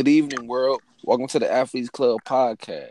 Good 0.00 0.08
evening, 0.08 0.48
world. 0.48 0.82
Welcome 1.04 1.28
to 1.28 1.38
the 1.38 1.50
Athletes 1.50 1.88
Club 1.88 2.18
podcast. 2.26 2.90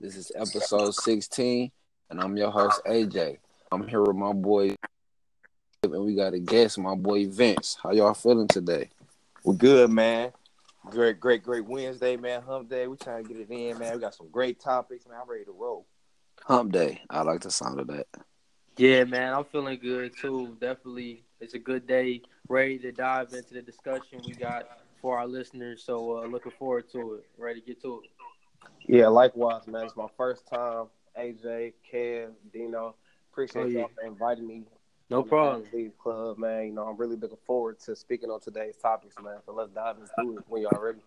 This 0.00 0.14
is 0.14 0.30
episode 0.36 0.94
16, 0.94 1.72
and 2.10 2.20
I'm 2.20 2.36
your 2.36 2.52
host, 2.52 2.80
AJ. 2.86 3.38
I'm 3.72 3.88
here 3.88 4.00
with 4.00 4.14
my 4.14 4.32
boy, 4.32 4.76
and 5.82 6.04
we 6.04 6.14
got 6.14 6.32
a 6.32 6.38
guest, 6.38 6.78
my 6.78 6.94
boy 6.94 7.26
Vince. 7.26 7.76
How 7.82 7.90
y'all 7.90 8.14
feeling 8.14 8.46
today? 8.46 8.90
We're 9.42 9.54
good, 9.54 9.90
man. 9.90 10.30
Great, 10.90 11.18
great, 11.18 11.42
great 11.42 11.66
Wednesday, 11.66 12.16
man. 12.16 12.42
Hump 12.42 12.70
day. 12.70 12.86
We 12.86 12.98
trying 12.98 13.24
to 13.24 13.28
get 13.28 13.40
it 13.40 13.50
in, 13.50 13.76
man. 13.76 13.94
We 13.94 13.98
got 13.98 14.14
some 14.14 14.30
great 14.30 14.60
topics, 14.60 15.08
man. 15.08 15.18
I'm 15.20 15.28
ready 15.28 15.44
to 15.46 15.52
roll. 15.52 15.86
Hump 16.44 16.70
day. 16.70 17.00
I 17.10 17.22
like 17.22 17.40
the 17.40 17.50
sound 17.50 17.80
of 17.80 17.88
that. 17.88 18.06
Yeah, 18.76 19.02
man, 19.02 19.34
I'm 19.34 19.44
feeling 19.44 19.80
good 19.82 20.16
too. 20.16 20.56
Definitely, 20.60 21.24
it's 21.40 21.54
a 21.54 21.58
good 21.58 21.88
day. 21.88 22.22
Ready 22.48 22.78
to 22.78 22.92
dive 22.92 23.32
into 23.32 23.54
the 23.54 23.62
discussion 23.62 24.22
we 24.24 24.34
got 24.34 24.68
for 25.04 25.18
our 25.18 25.26
listeners. 25.26 25.82
So, 25.84 26.16
uh, 26.16 26.26
looking 26.26 26.52
forward 26.58 26.90
to 26.92 27.16
it. 27.16 27.26
Ready 27.36 27.60
to 27.60 27.66
get 27.66 27.82
to 27.82 28.00
it. 28.02 28.10
Yeah, 28.88 29.08
likewise, 29.08 29.66
man. 29.66 29.84
It's 29.84 29.94
my 29.96 30.06
first 30.16 30.46
time. 30.48 30.86
AJ, 31.18 31.74
Kev, 31.92 32.30
Dino, 32.54 32.94
appreciate 33.30 33.62
Oh, 33.64 33.66
yeah. 33.66 33.78
y'all 33.80 33.90
for 33.94 34.06
inviting 34.06 34.46
me. 34.46 34.62
No 35.10 35.18
on 35.18 35.22
the 35.24 35.28
problem. 35.28 35.64
Athlete 35.66 35.98
Club, 35.98 36.38
man. 36.38 36.68
You 36.68 36.72
know, 36.72 36.84
I'm 36.88 36.96
really 36.96 37.16
looking 37.16 37.36
forward 37.46 37.78
to 37.80 37.94
speaking 37.94 38.30
on 38.30 38.40
today's 38.40 38.76
topics, 38.76 39.14
man. 39.22 39.36
So 39.44 39.52
let's 39.52 39.70
dive 39.72 39.96
into 39.98 40.38
it 40.38 40.44
when 40.48 40.62
y'all 40.62 40.80
ready. 40.80 41.00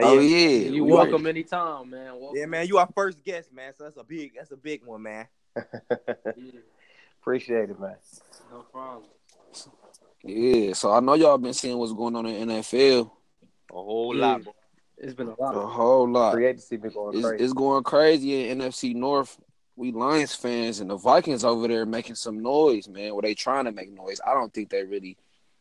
Oh 0.00 0.18
yeah, 0.18 0.48
You 0.70 0.84
we 0.84 0.90
welcome 0.90 1.24
ready. 1.24 1.38
anytime, 1.40 1.90
man. 1.90 2.18
Welcome. 2.18 2.36
Yeah, 2.38 2.46
man. 2.46 2.66
You 2.66 2.78
our 2.78 2.88
first 2.92 3.22
guest, 3.22 3.52
man. 3.52 3.72
So 3.78 3.84
that's 3.84 3.96
a 3.98 4.02
big, 4.02 4.32
that's 4.36 4.50
a 4.50 4.56
big 4.56 4.84
one, 4.84 5.02
man. 5.02 5.28
Yeah, 6.36 6.60
appreciate 7.22 7.70
it, 7.70 7.78
man. 7.78 7.94
no 8.50 8.62
problem. 8.72 9.04
Yeah, 10.24 10.72
so 10.72 10.92
I 10.92 10.98
know 10.98 11.14
y'all 11.14 11.38
been 11.38 11.54
seeing 11.54 11.78
what's 11.78 11.92
going 11.92 12.16
on 12.16 12.26
in 12.26 12.48
NFL. 12.48 13.12
A 13.70 13.74
whole 13.74 14.14
Yeah. 14.16 14.26
lot. 14.32 14.44
boy. 14.44 14.52
It's 15.00 15.14
been 15.14 15.28
a 15.28 15.40
lot. 15.40 15.54
A 15.54 15.66
whole 15.66 16.08
lot. 16.08 16.32
Free 16.34 16.46
agency 16.46 16.76
been 16.76 16.90
going 16.90 17.16
It's, 17.16 17.26
crazy. 17.26 17.44
it's 17.44 17.52
going 17.52 17.84
crazy 17.84 18.48
in 18.48 18.58
NFC 18.58 18.94
North. 18.94 19.38
We 19.76 19.92
Lions 19.92 20.34
fans 20.34 20.80
and 20.80 20.90
the 20.90 20.96
Vikings 20.96 21.44
over 21.44 21.68
there 21.68 21.86
making 21.86 22.16
some 22.16 22.40
noise, 22.42 22.88
man. 22.88 23.14
Where 23.14 23.22
they 23.22 23.34
trying 23.34 23.66
to 23.66 23.72
make 23.72 23.92
noise. 23.92 24.20
I 24.26 24.34
don't 24.34 24.52
think 24.52 24.70
they 24.70 24.82
really 24.82 25.16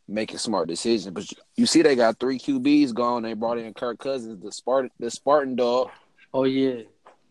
making 0.08 0.40
smart 0.40 0.68
decisions. 0.68 1.14
But 1.14 1.32
you 1.56 1.68
see, 1.68 1.84
they 1.84 1.96
got 1.96 2.20
three 2.20 2.40
QBs 2.40 2.96
gone. 2.96 3.22
They 3.22 3.34
brought 3.34 3.60
in 3.60 3.72
Kirk 3.76 4.00
Cousins, 4.00 4.42
the 4.44 4.52
Spartan, 4.52 4.90
the 5.00 5.12
Spartan 5.12 5.56
dog. 5.56 5.92
Oh 6.34 6.46
yeah, 6.46 6.82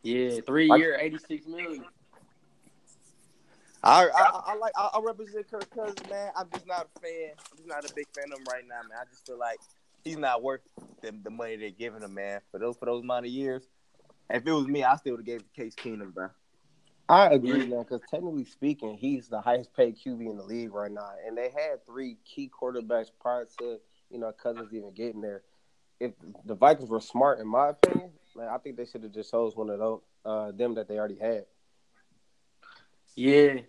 yeah. 0.05 0.41
Three 0.47 0.69
year, 0.77 0.97
eighty 1.01 1.19
six 1.19 1.45
million. 1.49 1.85
I, 3.83 4.09
I, 4.09 4.41
I 4.53 4.57
like, 4.57 4.73
I, 4.77 4.91
I 4.95 5.01
represent 5.01 5.49
Kirk 5.51 5.69
Cousins, 5.71 6.09
man. 6.11 6.31
I'm 6.37 6.49
just 6.53 6.67
not 6.67 6.89
a 6.97 7.01
fan. 7.01 7.31
I'm 7.51 7.57
just 7.57 7.69
not 7.69 7.89
a 7.89 7.95
big 7.95 8.07
fan 8.15 8.25
of 8.33 8.39
him 8.39 8.45
right 8.53 8.65
now, 8.67 8.81
man. 8.89 8.99
I 9.01 9.05
just 9.11 9.27
feel 9.27 9.39
like 9.39 9.59
he's 10.07 10.17
not 10.17 10.43
worth 10.43 10.61
the, 11.03 11.13
the 11.25 11.31
money 11.31 11.57
they're 11.57 11.71
giving 11.71 12.03
him, 12.03 12.15
man. 12.15 12.41
For 12.51 12.61
those, 12.61 12.77
for 12.77 12.87
those 12.87 13.03
amount 13.03 13.27
of 13.27 13.33
years. 13.33 13.69
If 14.31 14.47
it 14.47 14.53
was 14.53 14.67
me, 14.67 14.85
I 14.85 14.97
still 14.97 15.13
would 15.13 15.21
have 15.21 15.27
gave 15.27 15.41
it 15.41 15.55
to 15.55 15.63
Case 15.63 15.75
Keenum, 15.75 16.15
bro. 16.15 16.29
I 17.09 17.27
agree, 17.29 17.67
man, 17.67 17.83
because 17.83 18.01
technically 18.11 18.45
speaking, 18.45 18.97
he's 18.97 19.29
the 19.29 19.41
highest 19.41 19.75
paid 19.77 19.97
QB 19.97 20.29
in 20.29 20.37
the 20.37 20.43
league 20.43 20.73
right 20.73 20.91
now. 20.91 21.11
And 21.25 21.37
they 21.37 21.51
had 21.51 21.85
three 21.87 22.17
key 22.25 22.51
quarterbacks 22.51 23.11
prior 23.21 23.47
to, 23.59 23.79
you 24.11 24.19
know, 24.19 24.33
Cousins 24.33 24.73
even 24.73 24.93
getting 24.93 25.21
there. 25.21 25.43
If 26.01 26.13
the 26.45 26.55
Vikings 26.55 26.91
were 26.91 27.01
smart, 27.01 27.39
in 27.39 27.47
my 27.47 27.71
opinion, 27.71 28.11
man, 28.37 28.49
I 28.49 28.59
think 28.59 28.77
they 28.77 28.87
should 28.87 29.05
have 29.05 29.13
just 29.13 29.31
chose 29.31 29.55
one 29.55 29.71
of 29.71 29.79
those, 29.79 30.01
uh, 30.25 30.51
them 30.53 30.75
that 30.75 30.89
they 30.89 30.99
already 30.99 31.19
had. 31.19 31.47
Yeah, 33.15 33.61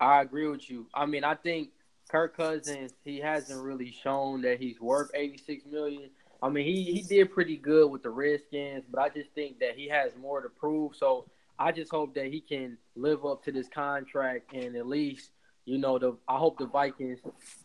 I 0.00 0.22
agree 0.22 0.46
with 0.46 0.70
you. 0.70 0.86
I 0.94 1.06
mean, 1.06 1.24
I 1.24 1.34
think 1.34 1.70
Kirk 2.08 2.36
Cousins 2.36 2.92
he 3.04 3.18
hasn't 3.20 3.62
really 3.62 3.90
shown 3.90 4.42
that 4.42 4.60
he's 4.60 4.80
worth 4.80 5.10
eighty 5.14 5.38
six 5.38 5.64
million. 5.66 6.10
I 6.42 6.48
mean, 6.48 6.64
he 6.64 6.84
he 6.84 7.02
did 7.02 7.32
pretty 7.32 7.56
good 7.56 7.90
with 7.90 8.02
the 8.02 8.10
Redskins, 8.10 8.84
but 8.90 9.00
I 9.00 9.08
just 9.08 9.30
think 9.34 9.58
that 9.60 9.76
he 9.76 9.88
has 9.88 10.12
more 10.20 10.40
to 10.40 10.48
prove. 10.48 10.94
So 10.96 11.26
I 11.58 11.72
just 11.72 11.90
hope 11.90 12.14
that 12.14 12.26
he 12.26 12.40
can 12.40 12.78
live 12.94 13.24
up 13.24 13.44
to 13.44 13.52
this 13.52 13.68
contract 13.68 14.52
and 14.52 14.76
at 14.76 14.86
least. 14.86 15.30
You 15.68 15.78
know, 15.78 15.98
the 15.98 16.16
I 16.28 16.36
hope 16.36 16.58
the 16.58 16.66
Vikings, 16.66 17.18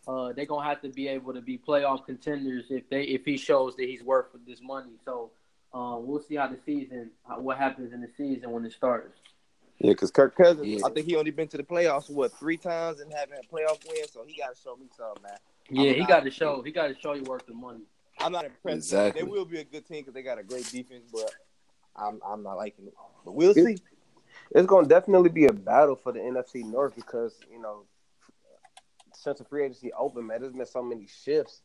uh, 0.08 0.34
they're 0.34 0.48
gonna 0.48 0.68
have 0.68 0.82
to 0.82 0.90
be 0.90 1.08
able 1.08 1.36
to 1.36 1.42
be 1.42 1.60
playoff 1.60 2.04
contenders 2.04 2.66
if 2.72 2.90
they 2.90 3.04
if 3.04 3.26
he 3.26 3.38
shows 3.38 3.76
that 3.76 3.84
he's 3.84 4.02
worth 4.02 4.26
this 4.48 4.60
money. 4.60 4.94
So, 5.06 5.30
um, 5.72 6.08
we'll 6.08 6.24
see 6.24 6.36
how 6.36 6.48
the 6.48 6.58
season, 6.66 7.12
what 7.38 7.60
happens 7.60 7.94
in 7.94 8.02
the 8.02 8.10
season 8.18 8.50
when 8.50 8.66
it 8.66 8.74
starts. 8.74 9.20
Yeah, 9.84 9.92
because 9.92 10.12
Kirk 10.12 10.36
Cousins, 10.36 10.68
Yeah. 10.68 10.86
I 10.86 10.92
think 10.92 11.08
he 11.08 11.16
only 11.16 11.32
been 11.32 11.48
to 11.48 11.58
the 11.58 11.64
playoffs 11.64 12.08
what 12.08 12.32
three 12.38 12.58
times 12.58 13.00
and 13.00 13.12
haven't 13.12 13.36
had 13.36 13.46
a 13.46 13.48
playoff 13.48 13.84
win, 13.88 14.08
so 14.08 14.24
he 14.24 14.38
got 14.38 14.56
to 14.56 14.62
show 14.62 14.76
me 14.76 14.86
something, 14.96 15.24
man. 15.24 15.38
Yeah, 15.70 15.92
I'm 15.92 15.98
he 15.98 16.06
got 16.06 16.24
to 16.24 16.30
show. 16.30 16.62
He 16.62 16.72
got 16.72 16.88
to 16.88 16.96
show 17.00 17.14
you 17.14 17.24
worth 17.24 17.48
the 17.48 17.56
money. 17.56 17.82
I'm 18.20 18.32
not 18.32 18.46
impressed. 18.46 18.78
Exactly. 18.78 19.22
They 19.22 19.28
will 19.28 19.46
be 19.46 19.60
a 19.60 19.64
good 19.64 19.88
team 19.88 20.02
because 20.02 20.14
they 20.14 20.22
got 20.22 20.38
a 20.38 20.44
great 20.44 20.70
defense, 20.72 21.06
but 21.12 21.34
I'm 21.96 22.22
I'm 22.24 22.44
not 22.44 22.58
liking 22.58 22.86
it. 22.88 22.94
But 23.26 23.32
we'll 23.32 23.56
see. 23.56 23.78
It's 24.52 24.68
going 24.68 24.86
to 24.86 24.90
definitely 24.90 25.30
be 25.30 25.46
a 25.46 25.54
battle 25.54 25.96
for 25.96 26.12
the 26.12 26.20
NFC 26.20 26.64
North 26.64 26.96
because, 26.96 27.40
you 27.52 27.60
know, 27.60 27.84
since 29.14 29.40
the 29.40 29.46
free 29.46 29.64
agency 29.64 29.92
open, 29.94 30.28
man, 30.28 30.42
there's 30.42 30.54
been 30.54 30.66
so 30.66 30.84
many 30.84 31.08
shifts, 31.08 31.62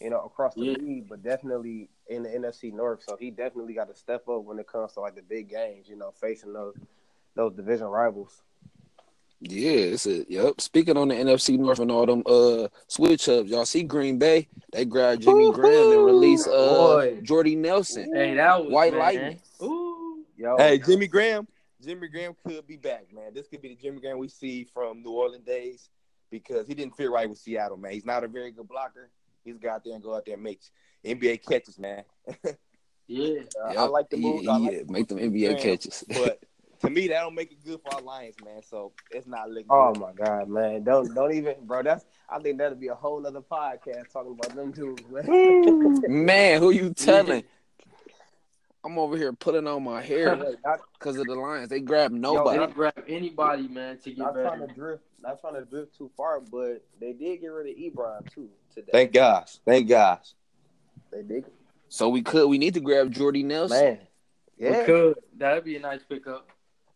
you 0.00 0.10
know, 0.10 0.20
across 0.20 0.54
the 0.54 0.64
Yeah. 0.64 0.76
league, 0.78 1.08
but 1.08 1.22
definitely 1.22 1.88
in 2.08 2.24
the 2.24 2.28
NFC 2.28 2.72
North. 2.72 3.02
So 3.04 3.16
he 3.16 3.30
definitely 3.30 3.74
got 3.74 3.88
to 3.88 3.94
step 3.94 4.28
up 4.28 4.42
when 4.42 4.58
it 4.58 4.66
comes 4.66 4.92
to 4.94 5.00
like 5.00 5.14
the 5.14 5.22
big 5.22 5.48
games, 5.48 5.88
you 5.88 5.96
know, 5.96 6.12
facing 6.20 6.52
those 6.52 6.74
those 7.38 7.54
division 7.54 7.86
rivals. 7.86 8.42
Yeah, 9.40 9.70
it's 9.94 10.06
a 10.06 10.24
yep. 10.28 10.60
Speaking 10.60 10.96
on 10.96 11.06
the 11.08 11.14
NFC 11.14 11.56
North 11.56 11.78
and 11.78 11.90
all 11.92 12.04
them 12.04 12.24
uh 12.26 12.66
switch 12.88 13.28
ups, 13.28 13.48
y'all 13.48 13.64
see 13.64 13.84
Green 13.84 14.18
Bay? 14.18 14.48
They 14.72 14.84
grabbed 14.84 15.22
Jimmy 15.22 15.52
Graham 15.52 15.92
and 15.92 16.04
released 16.04 16.48
uh 16.48 16.50
Boy. 16.74 17.20
Jordy 17.22 17.54
Nelson. 17.54 18.10
Hey, 18.12 18.34
that 18.34 18.64
was 18.64 18.72
White 18.72 18.92
man. 18.92 19.00
Lightning. 19.00 19.40
Ooh. 19.62 20.24
Yo, 20.36 20.56
Hey, 20.58 20.78
Jimmy 20.78 21.06
Graham. 21.06 21.46
Jimmy 21.80 22.08
Graham 22.08 22.34
could 22.44 22.66
be 22.66 22.76
back, 22.76 23.06
man. 23.14 23.32
This 23.32 23.46
could 23.46 23.62
be 23.62 23.68
the 23.68 23.76
Jimmy 23.76 24.00
Graham 24.00 24.18
we 24.18 24.26
see 24.26 24.64
from 24.74 25.04
New 25.04 25.12
Orleans 25.12 25.44
days 25.44 25.88
because 26.32 26.66
he 26.66 26.74
didn't 26.74 26.96
fit 26.96 27.08
right 27.08 27.28
with 27.30 27.38
Seattle, 27.38 27.76
man. 27.76 27.92
He's 27.92 28.04
not 28.04 28.24
a 28.24 28.28
very 28.28 28.50
good 28.50 28.68
blocker. 28.68 29.08
He's 29.44 29.56
got 29.58 29.76
out 29.76 29.84
there 29.84 29.94
and 29.94 30.02
go 30.02 30.16
out 30.16 30.24
there 30.26 30.34
and 30.34 30.42
make 30.42 30.60
NBA 31.04 31.46
catches, 31.46 31.78
man. 31.78 32.02
Yeah. 33.10 33.40
uh, 33.64 33.72
I 33.72 33.84
like 33.86 34.10
the 34.10 34.18
move. 34.18 34.42
Yeah, 34.42 34.52
like 34.52 34.72
yeah, 34.72 34.78
the 34.84 34.92
make 34.92 35.08
them. 35.08 35.16
NBA 35.16 35.46
Graham, 35.46 35.62
catches. 35.62 36.04
But 36.08 36.42
to 36.80 36.90
me, 36.90 37.08
that 37.08 37.20
don't 37.20 37.34
make 37.34 37.52
it 37.52 37.64
good 37.64 37.80
for 37.82 37.94
our 37.94 38.00
Lions, 38.02 38.36
man. 38.44 38.62
So 38.62 38.92
it's 39.10 39.26
not 39.26 39.50
looking 39.50 39.66
Oh 39.70 39.92
good. 39.92 40.00
my 40.00 40.12
god, 40.12 40.48
man! 40.48 40.84
Don't 40.84 41.14
don't 41.14 41.32
even, 41.32 41.54
bro. 41.62 41.82
That's 41.82 42.04
I 42.28 42.38
think 42.40 42.58
that'll 42.58 42.76
be 42.78 42.88
a 42.88 42.94
whole 42.94 43.26
other 43.26 43.40
podcast 43.40 44.10
talking 44.12 44.32
about 44.32 44.54
them 44.54 44.70
dudes, 44.72 45.02
man. 45.10 46.24
Man, 46.26 46.60
who 46.60 46.70
you 46.70 46.92
telling? 46.94 47.44
I'm 48.84 48.96
over 48.98 49.16
here 49.16 49.32
putting 49.32 49.66
on 49.66 49.82
my 49.82 50.00
hair 50.00 50.36
because 50.98 51.16
of 51.16 51.26
the 51.26 51.34
Lions. 51.34 51.68
They 51.68 51.80
grab 51.80 52.12
nobody. 52.12 52.60
didn't 52.60 52.74
grab 52.74 52.94
anybody, 53.08 53.66
man, 53.68 53.98
to 53.98 54.10
get 54.10 54.18
not 54.18 54.34
trying 54.34 54.60
better. 54.60 54.66
to 54.68 54.74
drift, 54.74 55.02
not 55.20 55.40
trying 55.40 55.54
to 55.54 55.64
drift 55.64 55.96
too 55.98 56.10
far, 56.16 56.40
but 56.40 56.84
they 57.00 57.12
did 57.12 57.40
get 57.40 57.48
rid 57.48 57.68
of 57.70 57.76
Ebron 57.76 58.32
too 58.32 58.48
today. 58.72 58.90
Thank 58.92 59.12
gosh. 59.12 59.56
Thank 59.66 59.88
gosh. 59.88 60.32
they 61.10 61.22
did, 61.22 61.44
So 61.88 62.08
we 62.08 62.22
could, 62.22 62.48
we 62.48 62.56
need 62.56 62.74
to 62.74 62.80
grab 62.80 63.10
Jordy 63.10 63.42
Nelson. 63.42 63.78
man. 63.80 63.98
We 64.58 64.66
Yeah, 64.66 64.84
could. 64.86 65.18
That'd 65.36 65.64
be 65.64 65.76
a 65.76 65.80
nice 65.80 66.02
pickup. 66.08 66.48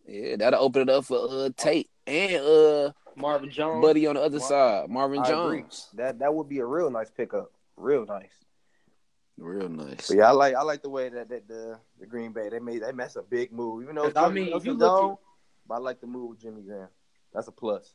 Yeah, 0.06 0.36
that'll 0.36 0.62
open 0.62 0.82
it 0.82 0.88
up 0.90 1.04
for 1.04 1.26
uh 1.30 1.50
Tate 1.56 1.90
and 2.06 2.42
uh 2.44 2.92
Marvin 3.16 3.50
Jones. 3.50 3.82
Buddy 3.84 4.06
on 4.06 4.14
the 4.14 4.22
other 4.22 4.38
Mar- 4.38 4.48
side, 4.48 4.90
Marvin 4.90 5.18
I 5.20 5.28
agree. 5.28 5.60
Jones. 5.60 5.88
That 5.94 6.18
that 6.18 6.34
would 6.34 6.48
be 6.48 6.58
a 6.58 6.66
real 6.66 6.90
nice 6.90 7.10
pickup, 7.10 7.52
real 7.76 8.06
nice. 8.06 8.32
Real 9.38 9.68
nice. 9.68 10.08
But 10.08 10.16
yeah, 10.18 10.28
I 10.28 10.32
like 10.32 10.54
I 10.54 10.62
like 10.62 10.82
the 10.82 10.91
way 10.91 11.08
that, 11.08 11.28
that 11.28 11.48
the 11.48 11.78
the 11.98 12.06
Green 12.06 12.32
Bay 12.32 12.48
they 12.48 12.58
made 12.58 12.82
they 12.82 12.92
made 12.92 13.08
a 13.16 13.22
big 13.22 13.52
move. 13.52 13.82
Even 13.82 13.96
though 13.96 14.12
I 14.16 14.28
mean, 14.28 14.44
if 14.44 14.50
Nelson's 14.50 14.66
you 14.66 14.72
look 14.72 15.00
gone, 15.00 15.16
but 15.66 15.74
I 15.74 15.78
like 15.78 16.00
the 16.00 16.06
move 16.06 16.30
with 16.30 16.41
Jimmy 16.41 16.62
Graham. 16.62 16.88
That's 17.32 17.48
a 17.48 17.52
plus. 17.52 17.94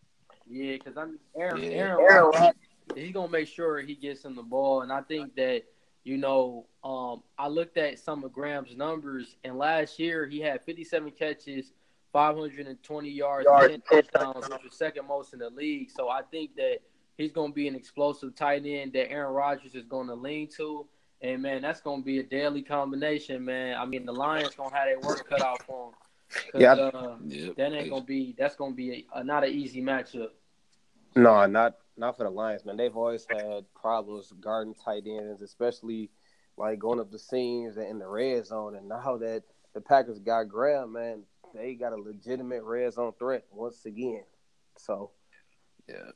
Yeah, 0.50 0.74
because 0.74 0.98
I 0.98 1.06
mean, 1.06 1.20
Aaron, 1.38 1.62
Yeah. 1.62 1.70
Aaron, 1.70 2.06
Aaron 2.10 2.32
Rodgers, 2.34 2.54
he's 2.96 3.14
gonna 3.14 3.32
make 3.32 3.48
sure 3.48 3.80
he 3.82 3.96
gets 3.96 4.24
him 4.26 4.36
the 4.36 4.44
ball, 4.44 4.82
and 4.82 4.92
I 4.92 5.02
think 5.02 5.36
that 5.36 5.64
you 6.04 6.16
know, 6.18 6.66
um, 6.86 7.22
I 7.38 7.50
looked 7.50 7.78
at 7.78 8.00
some 8.00 8.24
of 8.24 8.32
Graham's 8.32 8.76
numbers, 8.78 9.36
and 9.44 9.58
last 9.58 10.00
year 10.00 10.26
he 10.26 10.40
had 10.40 10.64
57 10.64 11.12
catches, 11.12 11.74
520 12.18 13.10
yards, 13.12 13.48
and 13.48 13.84
10 13.86 14.02
touchdowns, 14.02 14.50
which 14.50 14.64
was 14.64 14.74
second 14.74 15.08
most 15.08 15.34
in 15.34 15.40
the 15.40 15.52
league. 15.52 15.92
So 15.92 16.10
I 16.10 16.24
think 16.24 16.56
that 16.56 16.80
he's 17.16 17.32
gonna 17.32 17.54
be 17.54 17.68
an 17.68 17.76
explosive 17.76 18.34
tight 18.34 18.64
end 18.66 18.94
that 18.94 19.12
Aaron 19.12 19.36
Rodgers 19.36 19.76
is 19.76 19.86
gonna 19.86 20.16
lean 20.16 20.50
to. 20.58 20.88
And 21.22 21.44
man, 21.44 21.62
that's 21.62 21.80
gonna 21.80 22.02
be 22.02 22.18
a 22.18 22.24
daily 22.24 22.64
combination, 22.64 23.46
man. 23.46 23.78
I 23.78 23.86
mean, 23.86 24.04
the 24.04 24.14
Lions 24.14 24.56
gonna 24.56 24.76
have 24.76 24.88
their 24.88 25.00
work 25.00 25.30
cut 25.30 25.44
out 25.44 25.62
for 25.62 25.92
them. 26.54 26.62
Yeah. 26.62 26.74
uh, 26.74 27.18
Yep. 27.24 27.56
that 27.58 27.74
ain't 27.74 27.92
gonna 27.92 28.04
be. 28.04 28.34
That's 28.36 28.56
gonna 28.56 28.74
be 28.74 29.06
a, 29.14 29.20
a, 29.20 29.24
not 29.24 29.44
an 29.44 29.52
easy 29.52 29.84
matchup. 29.84 30.30
No, 31.16 31.46
not 31.46 31.76
not 31.98 32.18
for 32.18 32.24
the 32.24 32.32
Lions, 32.32 32.66
man. 32.66 32.78
They've 32.78 32.98
always 32.98 33.28
had 33.30 33.72
problems 33.76 34.34
guarding 34.42 34.74
tight 34.74 35.04
ends, 35.06 35.44
especially 35.44 36.10
like 36.58 36.80
going 36.80 37.00
up 37.00 37.12
the 37.12 37.20
seams 37.20 37.78
and 37.78 37.86
in 37.88 38.00
the 38.00 38.08
red 38.08 38.48
zone. 38.48 38.76
And 38.76 38.90
now 38.90 39.18
that 39.18 39.44
the 39.76 39.82
Packers 39.82 40.18
got 40.18 40.50
Graham, 40.50 40.94
man, 40.94 41.22
they 41.54 41.74
got 41.76 41.94
a 41.94 41.98
legitimate 41.98 42.64
red 42.64 42.94
zone 42.94 43.14
threat 43.18 43.46
once 43.52 43.86
again. 43.86 44.24
So 44.78 45.12
Yeah. 45.88 46.12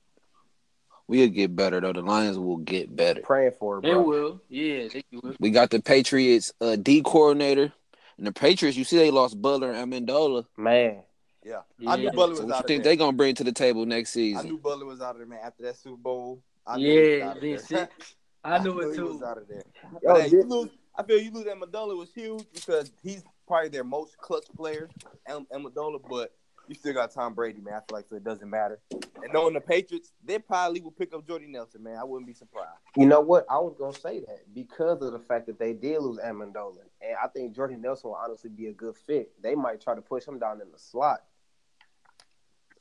We'll 1.07 1.27
get 1.29 1.55
better 1.55 1.81
though. 1.81 1.91
The 1.93 2.01
Lions 2.01 2.37
will 2.39 2.57
get 2.57 2.95
better. 2.95 3.21
Praying 3.21 3.51
for 3.59 3.79
it, 3.79 3.81
They 3.81 3.95
will. 3.95 4.41
Yeah, 4.47 4.87
they 4.87 5.03
will. 5.11 5.35
We 5.39 5.49
got 5.49 5.69
the 5.69 5.81
Patriots 5.81 6.53
uh, 6.61 6.77
D 6.77 7.01
coordinator, 7.01 7.73
and 8.17 8.27
the 8.27 8.31
Patriots. 8.31 8.77
You 8.77 8.85
see, 8.85 8.97
they 8.97 9.11
lost 9.11 9.41
Butler 9.41 9.71
and 9.73 9.91
Amendola. 9.91 10.45
Man, 10.57 11.01
Yeah. 11.43 11.61
I 11.85 11.97
knew 11.97 12.11
Butler 12.11 12.35
So 12.35 12.41
was 12.43 12.49
what 12.51 12.51
out 12.51 12.57
you 12.57 12.59
of 12.59 12.65
think 12.67 12.83
there. 12.83 12.93
they 12.93 12.95
gonna 12.97 13.17
bring 13.17 13.35
to 13.35 13.43
the 13.43 13.51
table 13.51 13.85
next 13.85 14.11
season. 14.11 14.45
I 14.45 14.49
knew 14.49 14.57
Butler 14.57 14.85
was 14.85 15.01
out 15.01 15.11
of 15.11 15.17
there, 15.17 15.25
man. 15.27 15.39
After 15.43 15.63
that 15.63 15.75
Super 15.75 15.97
Bowl, 15.97 16.41
I 16.65 16.77
knew 16.77 16.85
he 16.89 16.99
was 16.99 17.19
Yeah, 17.19 17.29
out 17.29 17.35
of 17.35 17.41
then 17.41 17.51
there. 17.51 17.65
shit. 17.67 17.89
I 18.43 18.63
knew 18.63 18.79
it 18.79 18.95
too. 18.95 19.21
out 19.25 19.37
of 19.37 19.47
there. 19.49 19.63
Yo, 20.01 20.15
hey, 20.15 20.29
did- 20.29 20.47
lose, 20.47 20.69
I 20.95 21.03
feel 21.03 21.19
you 21.19 21.31
lose 21.31 21.43
that 21.45 21.57
Amendola 21.57 21.97
was 21.97 22.13
huge 22.13 22.45
because 22.53 22.91
he's 23.03 23.23
probably 23.51 23.69
their 23.69 23.83
most 23.83 24.17
clutch 24.17 24.45
player, 24.55 24.89
Am- 25.27 25.45
Amendola. 25.53 25.99
But 26.09 26.33
you 26.69 26.75
still 26.75 26.93
got 26.93 27.11
Tom 27.13 27.33
Brady, 27.33 27.59
man. 27.59 27.73
I 27.73 27.79
feel 27.79 27.97
like 27.97 28.05
so 28.09 28.15
it 28.15 28.23
doesn't 28.23 28.49
matter. 28.49 28.79
And 28.91 29.33
knowing 29.33 29.53
the 29.53 29.59
Patriots, 29.59 30.13
they 30.23 30.39
probably 30.39 30.79
will 30.79 30.91
pick 30.91 31.13
up 31.13 31.27
Jordy 31.27 31.47
Nelson, 31.47 31.83
man. 31.83 31.97
I 31.97 32.03
wouldn't 32.05 32.27
be 32.27 32.33
surprised. 32.33 32.69
you 32.95 33.05
know 33.05 33.19
what? 33.19 33.45
I 33.49 33.57
was 33.57 33.75
gonna 33.77 33.93
say 33.93 34.21
that 34.21 34.53
because 34.55 35.01
of 35.01 35.11
the 35.11 35.19
fact 35.19 35.47
that 35.47 35.59
they 35.59 35.73
did 35.73 35.99
lose 36.01 36.17
Amendola, 36.19 36.77
and 37.01 37.15
I 37.21 37.27
think 37.27 37.53
Jordan 37.53 37.81
Nelson 37.81 38.09
will 38.09 38.17
honestly 38.17 38.49
be 38.49 38.67
a 38.67 38.73
good 38.73 38.95
fit. 38.95 39.31
They 39.41 39.53
might 39.53 39.81
try 39.81 39.95
to 39.95 40.01
push 40.01 40.25
him 40.25 40.39
down 40.39 40.61
in 40.61 40.71
the 40.71 40.79
slot. 40.79 41.23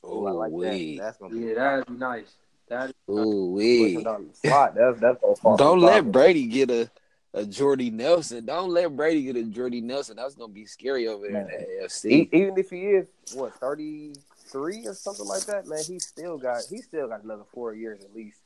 Oh, 0.03 0.25
I 0.25 0.31
like 0.31 0.51
Ooh-wee. 0.51 0.97
that. 0.97 1.03
That's 1.03 1.17
gonna 1.17 1.33
be 1.35 1.41
Yeah, 1.41 1.53
that'd 1.55 1.85
be 1.87 1.93
nice. 1.93 2.33
That 2.69 2.93
Ooh 3.09 3.13
Push 3.13 3.25
him 3.25 3.53
wee! 3.53 4.03
down 4.03 4.21
in 4.21 4.27
the 4.29 4.35
slot. 4.49 4.75
That's 4.75 4.99
that's 5.01 5.39
Don't 5.57 5.81
let. 5.81 6.09
Brady 6.11 6.47
get 6.47 6.71
a 6.71 6.89
a 7.33 7.45
Jordy 7.45 7.89
Nelson. 7.89 8.45
Don't 8.45 8.71
let 8.71 8.95
Brady 8.95 9.23
get 9.23 9.35
a 9.37 9.43
Jordy 9.43 9.81
Nelson. 9.81 10.17
That's 10.17 10.35
gonna 10.35 10.51
be 10.51 10.65
scary 10.65 11.07
over 11.07 11.27
there 11.27 11.41
in 11.41 11.47
the 11.47 11.83
AFC. 11.85 12.29
even 12.33 12.57
if 12.57 12.69
he 12.69 12.81
is 12.87 13.07
what 13.33 13.53
thirty 13.55 14.13
three 14.47 14.85
or 14.85 14.93
something 14.93 15.25
like 15.25 15.45
that, 15.45 15.65
man, 15.67 15.79
he 15.87 15.97
still 15.99 16.37
got 16.37 16.61
he 16.69 16.77
still 16.77 17.07
got 17.07 17.23
another 17.23 17.45
four 17.53 17.73
years 17.73 18.03
at 18.03 18.13
least. 18.13 18.39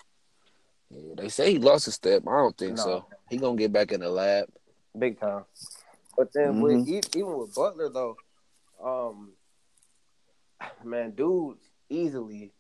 Yeah, 0.92 1.16
they 1.18 1.30
say 1.30 1.54
he 1.54 1.60
lost 1.60 1.88
a 1.88 1.92
step. 1.92 2.24
I 2.28 2.32
don't 2.32 2.58
think 2.58 2.78
No. 2.78 2.84
so. 2.84 3.06
He 3.30 3.38
gonna 3.38 3.58
get 3.58 3.74
back 3.74 3.92
in 3.92 4.02
the 4.02 4.10
lab. 4.10 4.48
big 4.98 5.20
time. 5.20 5.46
But 6.18 6.32
then 6.34 6.54
Mm-hmm. 6.54 6.62
with 6.62 7.16
even 7.16 7.38
with 7.38 7.56
Butler 7.56 7.90
though, 7.90 8.16
um, 8.84 9.32
man, 10.84 11.12
dude's 11.12 11.60
easily 11.90 12.52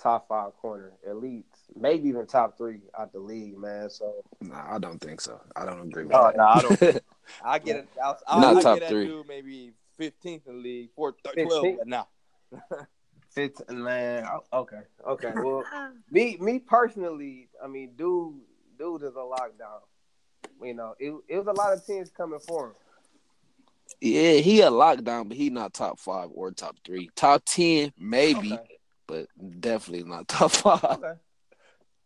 top 0.00 0.28
five 0.28 0.52
corner, 0.56 0.92
elite, 1.06 1.44
maybe 1.78 2.08
even 2.08 2.26
top 2.26 2.56
three 2.56 2.80
out 2.98 3.12
the 3.12 3.18
league, 3.20 3.56
man. 3.58 3.88
So 3.90 4.24
Nah, 4.40 4.74
I 4.74 4.78
don't 4.78 4.98
think 5.00 5.20
so. 5.20 5.40
I 5.56 5.64
don't 5.64 5.80
agree 5.82 6.04
with 6.04 6.14
Oh, 6.16 6.24
that. 6.26 6.36
no, 6.36 6.44
I 6.44 6.60
don't. 6.62 7.02
I 7.44 7.58
get 7.58 7.76
it. 7.76 7.88
I'll, 8.02 8.18
I'll, 8.26 8.40
Not 8.40 8.56
I'll 8.56 8.62
top 8.62 8.78
get 8.80 8.88
three. 8.88 9.06
dude 9.06 9.26
maybe 9.28 9.72
15th 10.00 10.24
in 10.24 10.40
the 10.46 10.52
league, 10.62 10.90
fourth, 10.94 11.14
12, 11.22 11.64
15th? 11.64 11.86
nah. 11.86 12.04
Fifth, 13.30 13.70
man. 13.70 14.26
Oh, 14.52 14.60
okay, 14.60 14.80
okay. 15.08 15.32
Well, 15.34 15.64
me, 16.10 16.36
me 16.38 16.58
personally, 16.58 17.48
I 17.64 17.66
mean, 17.66 17.92
dude, 17.96 18.34
dude 18.78 19.02
is 19.02 19.14
a 19.14 19.20
lockdown. 19.20 19.80
You 20.62 20.74
know, 20.74 20.94
it, 20.98 21.14
it 21.28 21.38
was 21.38 21.46
a 21.46 21.52
lot 21.52 21.72
of 21.72 21.84
teams 21.86 22.10
coming 22.10 22.40
for 22.40 22.66
him. 22.68 22.72
yeah, 24.02 24.32
he 24.34 24.60
a 24.60 24.70
lockdown, 24.70 25.28
but 25.28 25.36
he 25.38 25.48
not 25.48 25.72
top 25.72 25.98
five 25.98 26.28
or 26.34 26.50
top 26.50 26.76
three. 26.84 27.08
Top 27.16 27.42
ten, 27.46 27.92
maybe, 27.98 28.52
Okay. 28.52 28.78
but 29.06 29.26
definitely 29.60 30.04
not 30.08 30.28
top 30.28 30.50
five. 30.50 30.84
okay. 30.84 31.12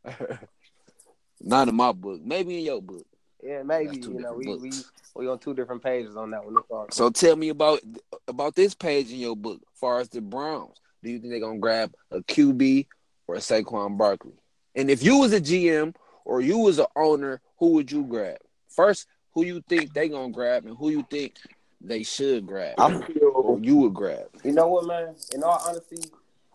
not 1.41 1.69
in 1.69 1.75
my 1.75 1.93
book. 1.93 2.21
Maybe 2.25 2.59
in 2.59 2.65
your 2.65 2.83
book. 2.83 3.07
Yeah, 3.43 3.63
maybe. 3.63 3.99
You 3.99 4.21
know, 4.21 4.33
we, 4.33 4.45
different 4.45 4.63
we 4.63 4.71
we 5.15 5.29
on 5.29 5.39
two 5.39 5.55
different 5.55 5.83
pages 5.83 6.17
on 6.17 6.31
that 6.31 6.43
one. 6.45 6.91
So 6.91 7.11
tell 7.11 7.37
me 7.37 7.51
about 7.51 7.81
about 8.29 8.55
this 8.55 8.75
page 8.75 9.11
in 9.11 9.19
your 9.19 9.37
book. 9.37 9.61
As 9.73 9.79
far 9.79 10.01
as 10.01 10.09
the 10.09 10.21
Browns, 10.21 10.81
do 11.03 11.11
you 11.11 11.19
think 11.19 11.31
they're 11.31 11.41
gonna 11.41 11.59
grab 11.59 11.93
a 12.11 12.21
QB 12.21 12.87
or 13.27 13.37
a 13.37 13.39
Saquon 13.39 13.97
Barkley? 13.97 14.35
And 14.75 14.91
if 14.91 15.03
you 15.03 15.19
was 15.19 15.33
a 15.33 15.41
GM 15.41 15.95
or 16.25 16.41
you 16.41 16.59
was 16.59 16.79
an 16.79 16.87
owner, 16.97 17.41
who 17.59 17.71
would 17.73 17.91
you 17.91 18.05
grab? 18.05 18.39
First, 18.69 19.07
who 19.33 19.45
you 19.45 19.63
think 19.69 19.95
they 19.95 20.09
gonna 20.09 20.33
grab, 20.33 20.67
and 20.67 20.77
who 20.77 20.91
you 20.91 21.07
think 21.11 21.37
they 21.81 22.03
should 22.03 22.47
grab, 22.47 22.75
I 22.79 22.93
or 22.93 23.03
feel 23.03 23.59
you 23.63 23.77
would 23.77 23.95
grab? 23.95 24.27
You 24.45 24.53
know 24.53 24.69
what, 24.69 24.87
man? 24.87 25.15
In 25.33 25.43
all 25.43 25.63
honesty, 25.67 26.11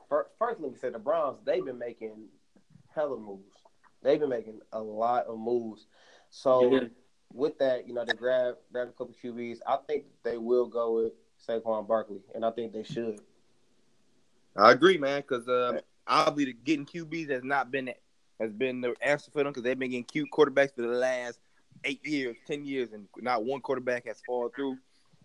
fir- 0.10 0.28
first 0.38 0.60
let 0.60 0.72
me 0.72 0.78
say 0.78 0.90
the 0.90 1.00
Browns. 1.00 1.38
They've 1.46 1.64
been 1.64 1.80
making 1.80 2.26
hella 2.94 3.18
moves. 3.18 3.58
They've 4.02 4.20
been 4.20 4.30
making 4.30 4.62
a 4.72 4.82
lot 4.82 5.26
of 5.26 5.38
moves. 5.40 5.88
So 6.30 6.72
Yeah. 6.74 6.88
with 7.34 7.58
that, 7.60 7.88
you 7.88 7.94
know, 7.94 8.06
they 8.06 8.14
grab 8.14 8.58
grab 8.72 8.88
a 8.90 8.92
couple 8.92 9.14
QBs. 9.14 9.60
I 9.66 9.78
think 9.78 10.06
they 10.24 10.38
will 10.38 10.66
go 10.68 10.96
with 10.96 11.14
Saquon 11.48 11.88
Barkley, 11.88 12.22
and 12.36 12.46
I 12.46 12.52
think 12.52 12.74
they 12.74 12.84
should. 12.84 13.22
I 14.56 14.72
agree, 14.72 14.98
man, 14.98 15.22
because 15.22 15.48
uh, 15.48 15.80
obviously 16.08 16.54
the 16.54 16.60
getting 16.64 16.86
QBs 16.86 17.30
has 17.30 17.44
not 17.44 17.72
been 17.72 17.94
has 18.40 18.52
been 18.52 18.82
the 18.82 18.96
answer 19.02 19.32
for 19.32 19.44
them 19.44 19.54
because 19.54 19.64
they've 19.64 19.78
been 19.78 19.92
getting 19.92 20.04
cute 20.04 20.30
quarterbacks 20.34 20.76
for 20.76 20.82
the 20.82 20.88
last 20.88 21.40
eight 21.84 22.06
years, 22.06 22.36
ten 22.46 22.66
years, 22.66 22.92
and 22.92 23.08
not 23.18 23.46
one 23.46 23.62
quarterback 23.62 24.06
has 24.08 24.22
fallen 24.26 24.52
through. 24.56 24.78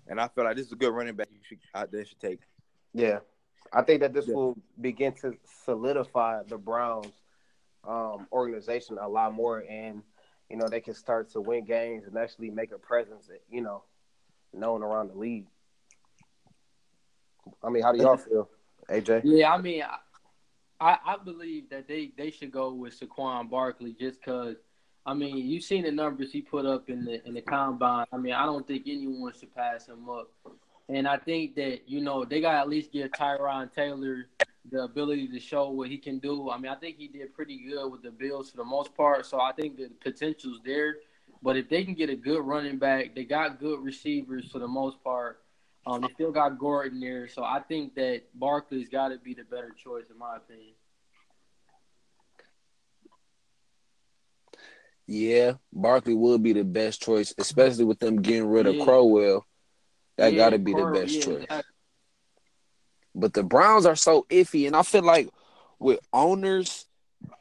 And 0.06 0.20
I 0.20 0.28
feel 0.28 0.44
like 0.44 0.56
this 0.56 0.66
is 0.66 0.72
a 0.72 0.76
good 0.76 0.92
running 0.92 1.16
back 1.16 1.28
you 1.32 1.38
should 1.42 1.58
out 1.74 1.90
there 1.90 2.04
should 2.04 2.20
take. 2.20 2.40
Yeah, 2.92 3.18
I 3.72 3.82
think 3.82 4.00
that 4.00 4.12
this 4.12 4.28
Yeah. 4.28 4.34
will 4.34 4.56
begin 4.80 5.12
to 5.14 5.36
solidify 5.64 6.44
the 6.44 6.56
Browns 6.56 7.12
um, 7.86 8.26
organization 8.32 8.98
a 9.00 9.08
lot 9.08 9.34
more, 9.34 9.64
and 9.68 10.02
you 10.50 10.56
know 10.56 10.68
they 10.68 10.80
can 10.80 10.94
start 10.94 11.30
to 11.32 11.40
win 11.40 11.64
games 11.64 12.06
and 12.06 12.16
actually 12.16 12.50
make 12.50 12.72
a 12.72 12.78
presence. 12.78 13.30
You 13.50 13.62
know, 13.62 13.82
known 14.52 14.82
around 14.82 15.08
the 15.08 15.18
league. 15.18 15.46
I 17.62 17.70
mean, 17.70 17.82
how 17.82 17.92
do 17.92 17.98
y'all 17.98 18.16
feel, 18.16 18.48
AJ? 18.90 19.22
Yeah, 19.24 19.52
I 19.52 19.60
mean, 19.60 19.82
I, 20.80 20.98
I 21.04 21.16
believe 21.24 21.70
that 21.70 21.86
they, 21.86 22.10
they 22.16 22.30
should 22.30 22.50
go 22.50 22.72
with 22.72 22.98
Saquon 22.98 23.50
Barkley 23.50 23.94
just 23.98 24.20
because. 24.20 24.56
I 25.08 25.14
mean, 25.14 25.36
you've 25.36 25.62
seen 25.62 25.84
the 25.84 25.92
numbers 25.92 26.32
he 26.32 26.42
put 26.42 26.66
up 26.66 26.90
in 26.90 27.04
the 27.04 27.24
in 27.24 27.34
the 27.34 27.40
combine. 27.40 28.06
I 28.12 28.16
mean, 28.16 28.32
I 28.32 28.44
don't 28.44 28.66
think 28.66 28.88
anyone 28.88 29.32
should 29.38 29.54
pass 29.54 29.86
him 29.86 30.08
up. 30.10 30.32
And 30.88 31.06
I 31.06 31.16
think 31.16 31.54
that 31.54 31.88
you 31.88 32.00
know 32.00 32.24
they 32.24 32.40
got 32.40 32.52
to 32.52 32.58
at 32.58 32.68
least 32.68 32.90
give 32.90 33.12
Tyrod 33.12 33.72
Taylor 33.72 34.26
the 34.70 34.82
ability 34.82 35.28
to 35.28 35.40
show 35.40 35.70
what 35.70 35.88
he 35.88 35.98
can 35.98 36.18
do. 36.18 36.50
I 36.50 36.58
mean, 36.58 36.70
I 36.70 36.74
think 36.74 36.96
he 36.98 37.08
did 37.08 37.34
pretty 37.34 37.66
good 37.68 37.88
with 37.90 38.02
the 38.02 38.10
Bills 38.10 38.50
for 38.50 38.56
the 38.58 38.64
most 38.64 38.94
part. 38.96 39.26
So 39.26 39.40
I 39.40 39.52
think 39.52 39.76
the 39.76 39.90
potential's 40.02 40.60
there. 40.64 40.96
But 41.42 41.56
if 41.56 41.68
they 41.68 41.84
can 41.84 41.94
get 41.94 42.10
a 42.10 42.16
good 42.16 42.40
running 42.42 42.78
back, 42.78 43.14
they 43.14 43.24
got 43.24 43.60
good 43.60 43.80
receivers 43.80 44.50
for 44.50 44.58
the 44.58 44.68
most 44.68 45.02
part. 45.04 45.42
Um, 45.86 46.00
they 46.02 46.08
still 46.14 46.32
got 46.32 46.58
Gordon 46.58 46.98
there, 46.98 47.28
so 47.28 47.44
I 47.44 47.60
think 47.60 47.94
that 47.94 48.22
Barkley's 48.34 48.88
got 48.88 49.08
to 49.08 49.18
be 49.18 49.34
the 49.34 49.44
better 49.44 49.70
choice 49.70 50.04
in 50.10 50.18
my 50.18 50.36
opinion. 50.36 50.74
Yeah, 55.06 55.52
Barkley 55.72 56.14
would 56.14 56.42
be 56.42 56.52
the 56.52 56.64
best 56.64 57.00
choice, 57.00 57.32
especially 57.38 57.84
with 57.84 58.00
them 58.00 58.20
getting 58.20 58.48
rid 58.48 58.66
of 58.66 58.74
Yeah. 58.74 58.84
Crowell. 58.84 59.46
That 60.18 60.32
Yeah, 60.32 60.38
got 60.38 60.50
to 60.50 60.58
be 60.58 60.72
the 60.72 60.84
best 60.86 61.14
yeah, 61.14 61.24
choice. 61.24 61.42
exactly. 61.44 61.75
But 63.16 63.32
the 63.32 63.42
Browns 63.42 63.86
are 63.86 63.96
so 63.96 64.26
iffy, 64.28 64.66
and 64.66 64.76
I 64.76 64.82
feel 64.82 65.02
like 65.02 65.28
with 65.78 66.00
owners, 66.12 66.84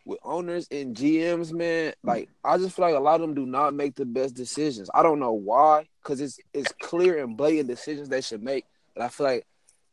with 0.06 0.20
owners 0.24 0.68
and 0.72 0.96
GMs, 0.96 1.52
man, 1.52 1.94
like 2.02 2.30
I 2.44 2.58
just 2.58 2.76
feel 2.76 2.86
like 2.86 2.96
a 2.96 3.00
lot 3.00 3.16
of 3.16 3.22
them 3.22 3.36
do 3.36 3.46
not 3.46 3.74
make 3.74 3.96
the 3.96 4.06
best 4.06 4.36
decisions. 4.36 4.90
I 4.94 5.04
don't 5.04 5.20
know 5.20 5.34
why, 5.34 5.88
because 6.02 6.22
it's 6.22 6.40
it's 6.54 6.72
clear 6.82 7.22
and 7.22 7.36
blatant 7.36 7.68
decisions 7.68 8.08
they 8.08 8.22
should 8.22 8.42
make, 8.42 8.66
but 8.96 9.04
I 9.04 9.10
feel 9.10 9.28
like 9.28 9.46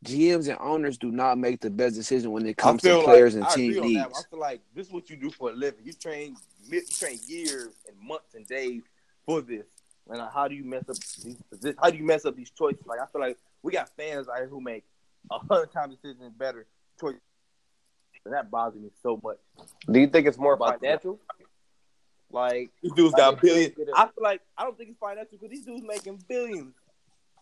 GMs 0.05 0.49
and 0.49 0.59
owners 0.61 0.99
do 0.99 1.11
not 1.11 1.39
make 1.39 1.61
the 1.61 1.71
best 1.71 1.97
decision 1.97 2.31
when 2.31 2.47
it 2.47 2.57
comes 2.57 2.83
to 2.83 3.03
players 3.03 3.35
like, 3.35 3.43
and 3.43 3.51
I 3.51 3.55
team 3.55 3.71
agree 3.73 3.81
on 3.81 3.93
that. 3.95 4.09
needs. 4.09 4.21
I 4.21 4.31
feel 4.31 4.41
like 4.41 4.61
this 4.75 4.87
is 4.87 4.93
what 4.93 5.11
you 5.11 5.17
do 5.17 5.31
for 5.31 5.51
a 5.51 5.53
living. 5.53 5.81
You 5.85 5.93
train, 5.95 6.37
you 6.69 6.83
train 6.87 7.19
years 7.27 7.71
and 7.89 7.97
months 8.01 8.35
and 8.35 8.47
days 8.47 8.83
for 9.27 9.41
this. 9.41 9.67
And 10.09 10.21
uh, 10.21 10.31
how 10.31 10.47
do 10.47 10.55
you 10.55 10.65
mess 10.65 10.89
up 10.89 10.97
these? 10.97 11.75
How 11.81 11.91
do 11.91 11.97
you 11.97 12.05
mess 12.05 12.25
up 12.25 12.37
these 12.37 12.51
choices? 12.51 12.87
Like 12.87 13.01
I 13.01 13.07
feel 13.07 13.21
like 13.21 13.39
we 13.63 13.73
got 13.73 13.89
fans 13.97 14.29
out 14.29 14.37
here 14.37 14.49
who 14.49 14.61
make 14.61 14.85
a 15.31 15.39
hundred 15.39 15.73
times 15.73 15.95
decisions 15.97 16.33
better 16.37 16.67
choice. 17.01 17.15
And 18.25 18.35
that 18.35 18.51
bothers 18.51 18.81
me 18.81 18.91
so 19.03 19.21
much. 19.23 19.39
Do 19.91 19.99
you 19.99 20.07
think 20.07 20.27
it's 20.27 20.39
more 20.39 20.55
About 20.55 20.81
financial? 20.81 21.19
Like, 22.31 22.71
These 22.83 22.93
dudes 22.93 23.13
Like, 23.13 23.19
got 23.19 23.41
billions. 23.43 23.75
they 23.75 23.85
get 23.85 23.89
a- 23.95 23.99
I 23.99 24.05
feel 24.07 24.23
like 24.23 24.41
I 24.57 24.65
don't 24.65 24.77
think 24.79 24.91
it's 24.91 24.99
financial 24.99 25.33
because 25.39 25.51
these 25.51 25.65
dudes 25.67 25.83
making 25.85 26.23
billions. 26.29 26.75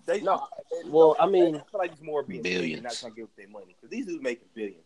They 0.07 0.21
No, 0.23 0.47
well, 0.87 1.15
I 1.21 1.27
mean- 1.27 1.57
I 1.57 1.59
feel 1.59 1.79
like 1.79 1.93
it's 1.93 2.01
more 2.01 2.23
being 2.23 2.43
Billions. 2.43 2.83
not 2.83 2.93
trying 2.95 3.13
to 3.13 3.17
give 3.17 3.25
up 3.27 3.37
their 3.37 3.49
money 3.49 3.67
because 3.75 3.91
these 3.91 4.07
dudes 4.07 4.23
making 4.23 4.49
billions. 4.55 4.85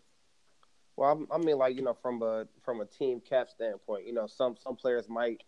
well, 0.97 1.09
I'm- 1.11 1.29
I 1.31 1.39
mean, 1.39 1.57
like 1.57 1.75
you 1.77 1.83
know, 1.83 1.95
from 1.95 2.23
a 2.23 2.47
from 2.63 2.81
a 2.81 2.87
team 2.87 3.21
cap 3.21 3.49
standpoint, 3.49 4.07
you 4.07 4.13
know, 4.13 4.27
some 4.27 4.57
some 4.57 4.77
players 4.77 5.09
might 5.09 5.43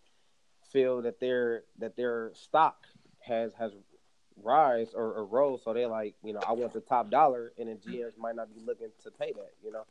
feel 0.71 1.01
that 1.03 1.19
their 1.19 1.65
that 1.77 1.95
their 1.95 2.33
stock 2.33 2.87
has 3.19 3.53
has 3.55 3.73
rise 4.43 4.89
or, 4.93 5.13
or 5.13 5.25
rose, 5.25 5.61
so 5.63 5.73
they're 5.73 5.87
like, 5.87 6.15
you 6.23 6.33
know, 6.33 6.41
I 6.47 6.53
want 6.53 6.73
the 6.73 6.81
top 6.81 7.09
dollar, 7.09 7.51
and 7.57 7.69
then 7.69 7.77
GMs 7.77 8.17
might 8.17 8.35
not 8.35 8.53
be 8.53 8.61
looking 8.65 8.89
to 9.03 9.11
pay 9.11 9.31
that, 9.33 9.51
you 9.63 9.71
know. 9.71 9.83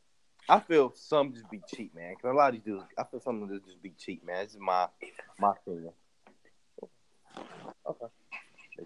I 0.48 0.60
feel 0.60 0.92
some 0.94 1.32
just 1.32 1.50
be 1.50 1.60
cheap, 1.66 1.94
man. 1.94 2.14
Because 2.14 2.30
a 2.30 2.34
lot 2.34 2.48
of 2.48 2.54
these 2.54 2.62
dudes, 2.62 2.84
I 2.96 3.04
feel 3.04 3.20
some 3.20 3.42
of 3.42 3.48
them 3.48 3.60
just 3.64 3.82
be 3.82 3.92
cheap, 3.98 4.24
man. 4.24 4.44
This 4.44 4.54
is 4.54 4.60
my 4.60 4.86
my 5.38 5.52
opinion. 5.52 5.92
Okay. 7.88 8.06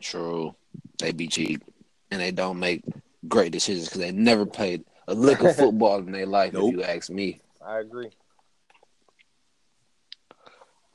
True, 0.00 0.54
they 0.98 1.12
be 1.12 1.26
cheap, 1.26 1.62
and 2.10 2.20
they 2.20 2.30
don't 2.30 2.58
make 2.58 2.82
great 3.28 3.52
decisions 3.52 3.86
because 3.86 4.00
they 4.00 4.12
never 4.12 4.46
played 4.46 4.84
a 5.08 5.14
lick 5.14 5.40
of 5.40 5.56
football 5.56 5.98
in 5.98 6.12
their 6.12 6.26
life. 6.26 6.52
Nope. 6.52 6.68
If 6.68 6.72
you 6.72 6.82
ask 6.84 7.10
me. 7.10 7.40
I 7.64 7.80
agree. 7.80 8.10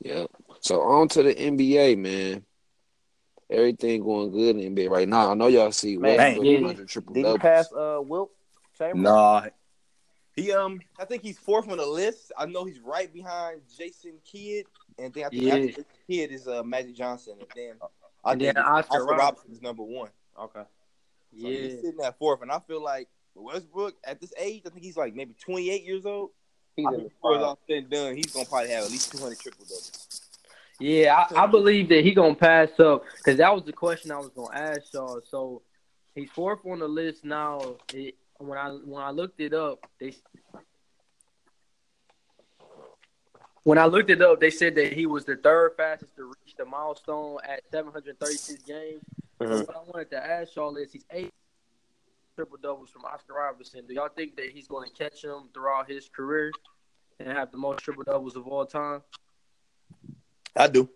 Yep. 0.00 0.30
So 0.60 0.82
on 0.82 1.08
to 1.08 1.22
the 1.22 1.34
NBA, 1.34 1.98
man. 1.98 2.45
Everything 3.48 4.02
going 4.02 4.32
good 4.32 4.56
in 4.56 4.74
the 4.74 4.84
NBA 4.84 4.90
right 4.90 5.08
now. 5.08 5.30
I 5.30 5.34
know 5.34 5.46
y'all 5.46 5.70
see 5.70 5.96
Man, 5.96 6.16
Westbrook 6.18 6.46
yeah. 6.46 6.60
100 6.60 6.88
triple 6.88 7.14
Did 7.14 7.26
he 7.26 7.38
pass 7.38 7.72
uh 7.72 8.00
Wilt 8.02 8.30
Chamberlain? 8.76 9.02
Nah. 9.04 9.46
He 10.34 10.52
um 10.52 10.80
I 10.98 11.04
think 11.04 11.22
he's 11.22 11.38
fourth 11.38 11.68
on 11.68 11.78
the 11.78 11.86
list. 11.86 12.32
I 12.36 12.46
know 12.46 12.64
he's 12.64 12.80
right 12.80 13.12
behind 13.12 13.60
Jason 13.78 14.14
Kidd. 14.24 14.66
And 14.98 15.14
then 15.14 15.24
I 15.24 15.28
think 15.28 15.42
Yeah. 15.44 15.54
after 15.54 15.66
Jason 15.68 15.84
Kidd 16.10 16.32
is 16.32 16.48
uh 16.48 16.62
Magic 16.64 16.96
Johnson. 16.96 17.34
And 17.38 17.48
then 17.54 17.74
I 18.24 18.32
And 18.32 18.40
think 18.40 18.54
then 18.56 18.64
Oscar 18.64 18.78
Oscar, 18.94 18.98
Robertson. 19.04 19.18
Robinson 19.18 19.52
is 19.52 19.62
number 19.62 19.82
one. 19.84 20.10
Okay. 20.40 20.60
So 20.60 20.66
Yeah. 21.48 21.58
he's 21.60 21.80
sitting 21.80 22.00
at 22.04 22.18
fourth. 22.18 22.42
And 22.42 22.50
I 22.50 22.58
feel 22.58 22.82
like 22.82 23.08
Westbrook 23.36 23.94
at 24.04 24.20
this 24.20 24.32
age, 24.38 24.62
I 24.66 24.70
think 24.70 24.82
he's 24.84 24.96
like 24.96 25.14
maybe 25.14 25.34
28 25.34 25.84
years 25.84 26.04
old. 26.04 26.30
He's 26.74 26.86
I 26.86 26.90
think 26.90 27.08
before 27.10 27.34
it's 27.36 27.44
all 27.44 27.58
said 27.68 27.76
and 27.76 27.90
done, 27.90 28.16
he's 28.16 28.32
gonna 28.32 28.44
probably 28.46 28.70
have 28.70 28.84
at 28.84 28.90
least 28.90 29.12
200 29.12 29.38
triple 29.38 29.64
doubles. 29.64 30.05
Yeah, 30.78 31.24
I, 31.30 31.44
I 31.44 31.46
believe 31.46 31.88
that 31.88 32.04
he 32.04 32.12
gonna 32.12 32.34
pass 32.34 32.68
up 32.78 33.04
because 33.16 33.38
that 33.38 33.54
was 33.54 33.64
the 33.64 33.72
question 33.72 34.10
I 34.10 34.18
was 34.18 34.30
gonna 34.36 34.54
ask 34.56 34.92
y'all. 34.92 35.20
So 35.26 35.62
he's 36.14 36.30
fourth 36.30 36.60
on 36.66 36.80
the 36.80 36.88
list 36.88 37.24
now. 37.24 37.76
It, 37.92 38.14
when 38.38 38.58
I 38.58 38.68
when 38.70 39.02
I 39.02 39.10
looked 39.10 39.40
it 39.40 39.54
up, 39.54 39.78
they 39.98 40.14
when 43.62 43.78
I 43.78 43.86
looked 43.86 44.10
it 44.10 44.20
up, 44.22 44.38
they 44.38 44.50
said 44.50 44.74
that 44.76 44.92
he 44.92 45.06
was 45.06 45.24
the 45.24 45.36
third 45.36 45.72
fastest 45.76 46.14
to 46.16 46.24
reach 46.24 46.54
the 46.56 46.64
milestone 46.64 47.38
at 47.48 47.62
736 47.72 48.62
games. 48.62 49.02
So 49.40 49.46
Mhm. 49.46 49.66
what 49.66 49.76
I 49.76 49.80
wanted 49.80 50.10
to 50.10 50.24
ask 50.24 50.54
y'all 50.56 50.76
is 50.76 50.92
he's 50.92 51.04
eight 51.10 51.32
triple 52.36 52.58
doubles 52.58 52.90
from 52.90 53.04
Oscar 53.06 53.32
Robertson. 53.34 53.86
Do 53.86 53.94
y'all 53.94 54.08
think 54.08 54.36
that 54.36 54.50
he's 54.50 54.68
going 54.68 54.88
to 54.88 54.94
catch 54.94 55.24
him 55.24 55.48
throughout 55.52 55.90
his 55.90 56.08
career 56.08 56.52
and 57.18 57.28
have 57.28 57.50
the 57.50 57.56
most 57.58 57.80
triple 57.80 58.04
doubles 58.04 58.36
of 58.36 58.46
all 58.46 58.66
time? 58.66 59.02
I 60.56 60.66
do. 60.68 60.88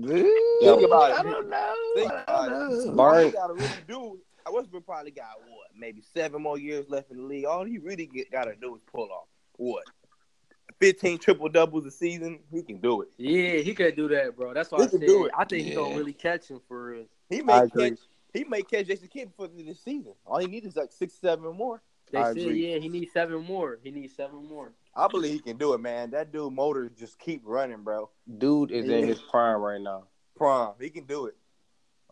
Think 0.00 0.82
about 0.82 1.10
it. 1.10 1.18
I 1.18 1.22
don't 1.22 1.48
know. 1.48 1.74
Think 1.94 2.10
about 2.10 2.46
it. 2.48 2.50
know. 2.50 2.92
Bar- 2.94 3.06
All 3.06 3.12
Barry- 3.12 3.26
he 3.26 3.32
gotta 3.32 3.54
really 3.54 3.68
do, 3.86 4.18
Westbrook 4.50 4.84
probably 4.86 5.10
got 5.10 5.40
what, 5.48 5.68
maybe 5.76 6.02
seven 6.14 6.42
more 6.42 6.58
years 6.58 6.86
left 6.88 7.10
in 7.10 7.18
the 7.18 7.22
league. 7.22 7.44
All 7.44 7.64
he 7.64 7.78
really 7.78 8.06
get, 8.06 8.30
gotta 8.30 8.54
do 8.60 8.74
is 8.74 8.82
pull 8.90 9.08
off 9.12 9.28
what, 9.56 9.84
fifteen 10.80 11.18
triple 11.18 11.48
doubles 11.48 11.86
a 11.86 11.90
season. 11.90 12.40
He 12.50 12.62
can 12.62 12.78
do 12.78 13.02
it. 13.02 13.08
Yeah, 13.16 13.58
he 13.60 13.74
could 13.74 13.94
do 13.94 14.08
that, 14.08 14.36
bro. 14.36 14.54
That's 14.54 14.70
why 14.72 14.78
He 14.78 14.84
I 14.84 14.88
said 14.88 15.00
do 15.00 15.26
it. 15.26 15.32
I 15.36 15.44
think 15.44 15.66
he's 15.66 15.76
gonna 15.76 15.96
really 15.96 16.14
catch 16.14 16.48
him 16.48 16.60
for 16.66 16.84
real. 16.86 17.04
He 17.28 17.40
I 17.40 17.42
may 17.42 17.58
agree. 17.58 17.90
catch. 17.90 17.98
He 18.32 18.44
may 18.44 18.62
catch 18.62 18.86
Jason 18.86 19.08
Kidd 19.08 19.28
before 19.28 19.48
the 19.48 19.58
end 19.60 19.68
of 19.68 19.76
the 19.76 19.82
season. 19.82 20.14
All 20.26 20.38
he 20.38 20.46
needs 20.46 20.66
is 20.66 20.74
like 20.74 20.90
six, 20.90 21.14
seven 21.20 21.54
more. 21.54 21.82
They 22.10 22.18
I 22.18 22.32
said, 22.32 22.38
agree. 22.38 22.72
yeah, 22.72 22.78
he 22.78 22.88
needs 22.88 23.12
seven 23.12 23.42
more. 23.44 23.78
He 23.82 23.90
needs 23.90 24.14
seven 24.16 24.46
more. 24.48 24.72
I 24.94 25.08
believe 25.08 25.32
he 25.32 25.38
can 25.38 25.56
do 25.56 25.72
it, 25.72 25.80
man. 25.80 26.10
That 26.10 26.32
dude 26.32 26.52
motor 26.52 26.90
just 26.98 27.18
keep 27.18 27.42
running, 27.44 27.82
bro. 27.82 28.10
Dude 28.38 28.70
is 28.70 28.88
in 28.88 29.08
his 29.08 29.20
prime 29.20 29.60
right 29.60 29.80
now. 29.80 30.04
Prime. 30.36 30.72
he 30.80 30.90
can 30.90 31.04
do 31.04 31.26
it. 31.26 31.36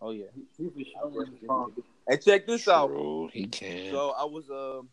Oh 0.00 0.12
yeah. 0.12 0.26
He 0.56 0.68
for 0.68 1.10
sure 1.10 1.22
is 1.24 1.28
strong. 1.42 1.72
And 2.06 2.22
check 2.22 2.46
this 2.46 2.66
out. 2.68 2.88
True, 2.88 3.28
He 3.32 3.46
can. 3.46 3.90
So 3.90 4.14
I 4.18 4.24
was 4.24 4.48
um 4.50 4.88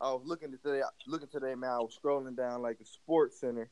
I 0.00 0.12
was 0.12 0.22
looking 0.24 0.50
today 0.62 0.82
looking 1.06 1.28
today 1.28 1.54
man, 1.54 1.70
I 1.70 1.78
was 1.78 1.96
scrolling 2.02 2.36
down 2.36 2.62
like 2.62 2.78
the 2.78 2.84
sports 2.84 3.40
center 3.40 3.70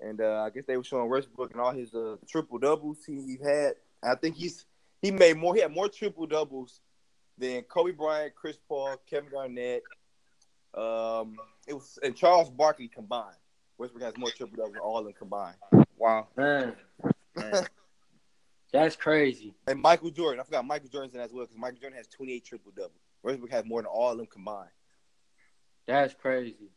and 0.00 0.20
uh 0.20 0.42
I 0.46 0.50
guess 0.50 0.64
they 0.66 0.76
were 0.76 0.84
showing 0.84 1.10
Westbrook 1.10 1.52
and 1.52 1.60
all 1.60 1.72
his 1.72 1.94
uh 1.94 2.16
triple 2.26 2.58
doubles 2.58 2.98
he, 3.06 3.14
he 3.14 3.38
had. 3.44 3.74
I 4.02 4.14
think 4.14 4.36
he's 4.36 4.64
he 5.02 5.10
made 5.10 5.36
more 5.36 5.54
he 5.54 5.60
had 5.60 5.74
more 5.74 5.88
triple 5.88 6.26
doubles 6.26 6.80
than 7.36 7.62
Kobe 7.62 7.92
Bryant, 7.92 8.34
Chris 8.34 8.56
Paul, 8.68 8.96
Kevin 9.08 9.30
Garnett, 9.30 9.82
um 10.74 11.36
it 11.70 11.74
was 11.74 11.98
and 12.02 12.16
Charles 12.16 12.50
Barkley 12.50 12.88
combined. 12.88 13.36
Westbrook 13.78 14.02
has 14.02 14.16
more 14.18 14.30
triple 14.30 14.56
doubles 14.56 14.74
than 14.74 14.82
all 14.82 14.98
of 14.98 15.04
them 15.04 15.14
combined. 15.14 15.56
Wow. 15.96 16.28
Man, 16.36 16.74
that's 18.72 18.96
crazy. 18.96 19.54
And 19.66 19.80
Michael 19.80 20.10
Jordan, 20.10 20.40
I 20.40 20.44
forgot 20.44 20.66
Michael 20.66 20.88
Jordan's 20.88 21.14
in 21.14 21.20
as 21.20 21.32
well 21.32 21.44
because 21.44 21.56
Michael 21.56 21.78
Jordan 21.80 21.96
has 21.96 22.08
twenty 22.08 22.34
eight 22.34 22.44
triple 22.44 22.72
doubles. 22.76 23.00
Westbrook 23.22 23.50
has 23.52 23.64
more 23.64 23.80
than 23.80 23.86
all 23.86 24.10
of 24.10 24.18
them 24.18 24.26
combined. 24.26 24.70
That's 25.86 26.12
crazy. 26.14 26.70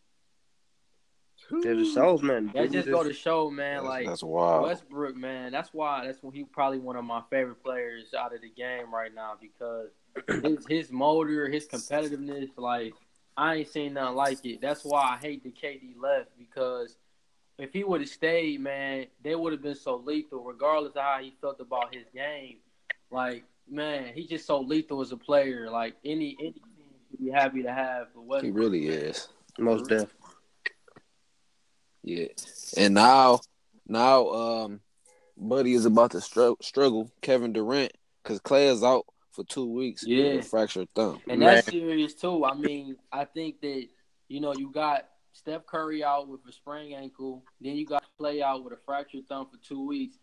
It 1.52 1.76
just 1.76 1.94
shows, 1.94 2.22
man. 2.22 2.52
That 2.54 2.64
Dude 2.64 2.74
just 2.74 2.90
go 2.90 3.04
to 3.04 3.14
show, 3.14 3.50
man. 3.50 3.78
that's, 3.78 3.86
like 3.86 4.08
that's 4.08 4.24
wild. 4.24 4.64
Westbrook, 4.64 5.16
man. 5.16 5.52
That's 5.52 5.70
why. 5.74 6.06
That's 6.06 6.22
when 6.22 6.34
he 6.34 6.46
probably 6.46 6.80
one 6.80 6.96
of 6.96 7.04
my 7.04 7.22
favorite 7.30 7.62
players 7.64 8.14
out 8.18 8.34
of 8.34 8.42
the 8.42 8.50
game 8.50 8.94
right 8.94 9.14
now 9.14 9.34
because 9.42 9.90
his 10.42 10.66
his 10.70 10.92
motor, 10.92 11.50
his 11.50 11.68
competitiveness, 11.68 12.50
like 12.58 12.94
I 13.36 13.56
ain't 13.56 13.68
seen 13.70 13.94
nothing 13.94 14.16
like 14.16 14.46
it. 14.46 14.62
That's 14.62 14.84
why 14.84 15.16
I 15.16 15.18
hate 15.18 15.44
that 15.44 15.56
KD 15.56 16.00
left 16.00 16.30
because 16.38 16.98
if 17.58 17.74
he 17.74 17.84
would 17.84 18.02
have 18.02 18.10
stayed, 18.10 18.62
man, 18.62 19.08
they 19.24 19.36
would 19.36 19.54
have 19.54 19.62
been 19.62 19.76
so 19.76 19.98
lethal, 19.98 20.44
regardless 20.44 20.96
of 20.96 21.02
how 21.02 21.20
he 21.22 21.36
felt 21.42 21.60
about 21.60 21.94
his 21.94 22.06
game. 22.14 22.58
Like, 23.12 23.44
man, 23.70 24.12
he's 24.14 24.28
just 24.28 24.46
so 24.46 24.60
lethal 24.60 25.02
as 25.02 25.12
a 25.12 25.18
player. 25.18 25.70
Like 25.70 25.96
any 26.04 26.36
any 26.40 26.52
team 26.52 26.94
should 27.10 27.20
be 27.26 27.30
happy 27.32 27.64
to 27.64 27.72
have 27.72 28.08
the 28.16 28.40
He 28.42 28.52
really 28.52 28.88
is. 28.88 29.30
most 29.58 29.90
deaf. 29.90 30.10
Yeah. 32.04 32.28
And 32.76 32.94
now, 32.94 33.40
now, 33.88 34.28
um, 34.30 34.80
Buddy 35.38 35.74
is 35.74 35.86
about 35.86 36.12
to 36.12 36.22
str- 36.22 36.60
struggle 36.62 37.12
Kevin 37.22 37.54
Durant 37.54 37.94
because 38.22 38.40
Clay 38.40 38.68
is 38.68 38.84
out 38.84 39.06
for 39.34 39.44
two 39.44 39.66
weeks. 39.66 40.04
Yeah. 40.06 40.36
with 40.36 40.48
fractured 40.48 40.88
thumb. 40.96 41.20
And 41.28 41.40
Man. 41.40 41.56
that's 41.56 41.68
serious 41.68 42.14
too. 42.14 42.46
I 42.46 42.54
mean, 42.54 42.96
I 43.12 43.26
think 43.26 43.62
that 43.62 43.88
you 44.30 44.40
know 44.40 44.54
you 44.56 44.72
got 44.72 45.10
Steph 45.34 45.66
Curry 45.66 46.04
out 46.04 46.28
with 46.28 46.42
a 46.48 46.52
sprained 46.52 46.94
ankle, 46.94 47.44
then 47.60 47.76
you 47.76 47.86
got 47.86 48.04
Clay 48.20 48.42
out 48.42 48.64
with 48.64 48.74
a 48.74 48.78
fractured 48.86 49.28
thumb 49.28 49.48
for 49.52 49.58
two 49.58 49.86
weeks. 49.86 50.18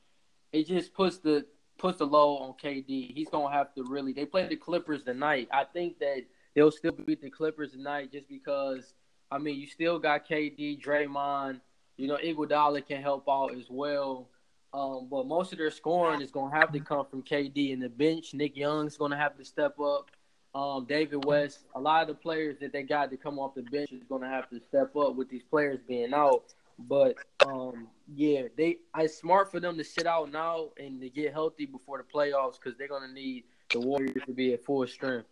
It 0.53 0.67
just 0.67 0.95
puts 0.95 1.19
the 1.19 1.45
puts 1.79 1.99
the 1.99 2.07
low 2.07 2.39
on 2.39 2.55
KD. 2.63 3.13
He's 3.15 3.29
gonna 3.29 3.53
have 3.53 3.75
to 3.75 3.85
really. 3.85 4.13
They 4.13 4.27
play 4.27 4.47
the 4.47 4.57
Clippers 4.57 5.03
tonight. 5.03 5.49
I 5.53 5.65
think 5.65 5.99
that 5.99 6.25
they'll 6.55 6.71
still 6.71 6.93
beat 6.93 7.21
the 7.21 7.31
Clippers 7.31 7.73
tonight 7.73 8.13
just 8.13 8.29
because. 8.29 8.95
I 9.33 9.39
mean, 9.39 9.61
you 9.61 9.69
still 9.69 10.01
got 10.01 10.29
KD, 10.29 10.83
Draymond. 10.83 11.61
You 11.97 12.09
know, 12.09 12.17
Iguodala 12.17 12.85
can 12.85 13.01
help 13.01 13.29
out 13.29 13.55
as 13.55 13.67
well. 13.71 14.29
Um, 14.73 15.09
but 15.11 15.27
most 15.27 15.53
of 15.53 15.59
their 15.59 15.71
scoring 15.71 16.21
is 16.21 16.31
going 16.31 16.53
to 16.53 16.57
have 16.57 16.73
to 16.73 16.81
come 16.81 17.05
from 17.05 17.23
KD 17.23 17.73
and 17.73 17.83
the 17.83 17.89
bench. 17.89 18.35
Nick 18.35 18.57
Young's 18.57 18.97
going 18.97 19.11
to 19.11 19.17
have 19.17 19.37
to 19.37 19.45
step 19.45 19.79
up. 19.81 20.11
Um, 20.55 20.85
David 20.85 21.25
West, 21.25 21.61
a 21.75 21.81
lot 21.81 22.03
of 22.03 22.09
the 22.09 22.15
players 22.15 22.59
that 22.61 22.73
they 22.73 22.83
got 22.83 23.11
to 23.11 23.17
come 23.17 23.39
off 23.39 23.55
the 23.55 23.63
bench 23.63 23.93
is 23.93 24.03
going 24.09 24.23
to 24.23 24.29
have 24.29 24.49
to 24.51 24.61
step 24.69 24.95
up 24.97 25.15
with 25.15 25.29
these 25.29 25.43
players 25.49 25.79
being 25.87 26.13
out. 26.13 26.55
But 26.79 27.17
um, 27.47 27.89
yeah, 28.15 28.43
they 28.57 28.79
it's 28.97 29.19
smart 29.19 29.51
for 29.51 29.61
them 29.61 29.77
to 29.77 29.85
sit 29.85 30.07
out 30.07 30.33
now 30.33 30.71
and 30.79 31.01
to 31.01 31.11
get 31.11 31.33
healthy 31.33 31.67
before 31.67 31.99
the 31.99 32.05
playoffs 32.05 32.55
because 32.55 32.77
they're 32.79 32.89
going 32.89 33.07
to 33.07 33.13
need 33.13 33.45
the 33.71 33.81
Warriors 33.81 34.23
to 34.27 34.33
be 34.33 34.55
at 34.55 34.65
full 34.65 34.87
strength 34.87 35.29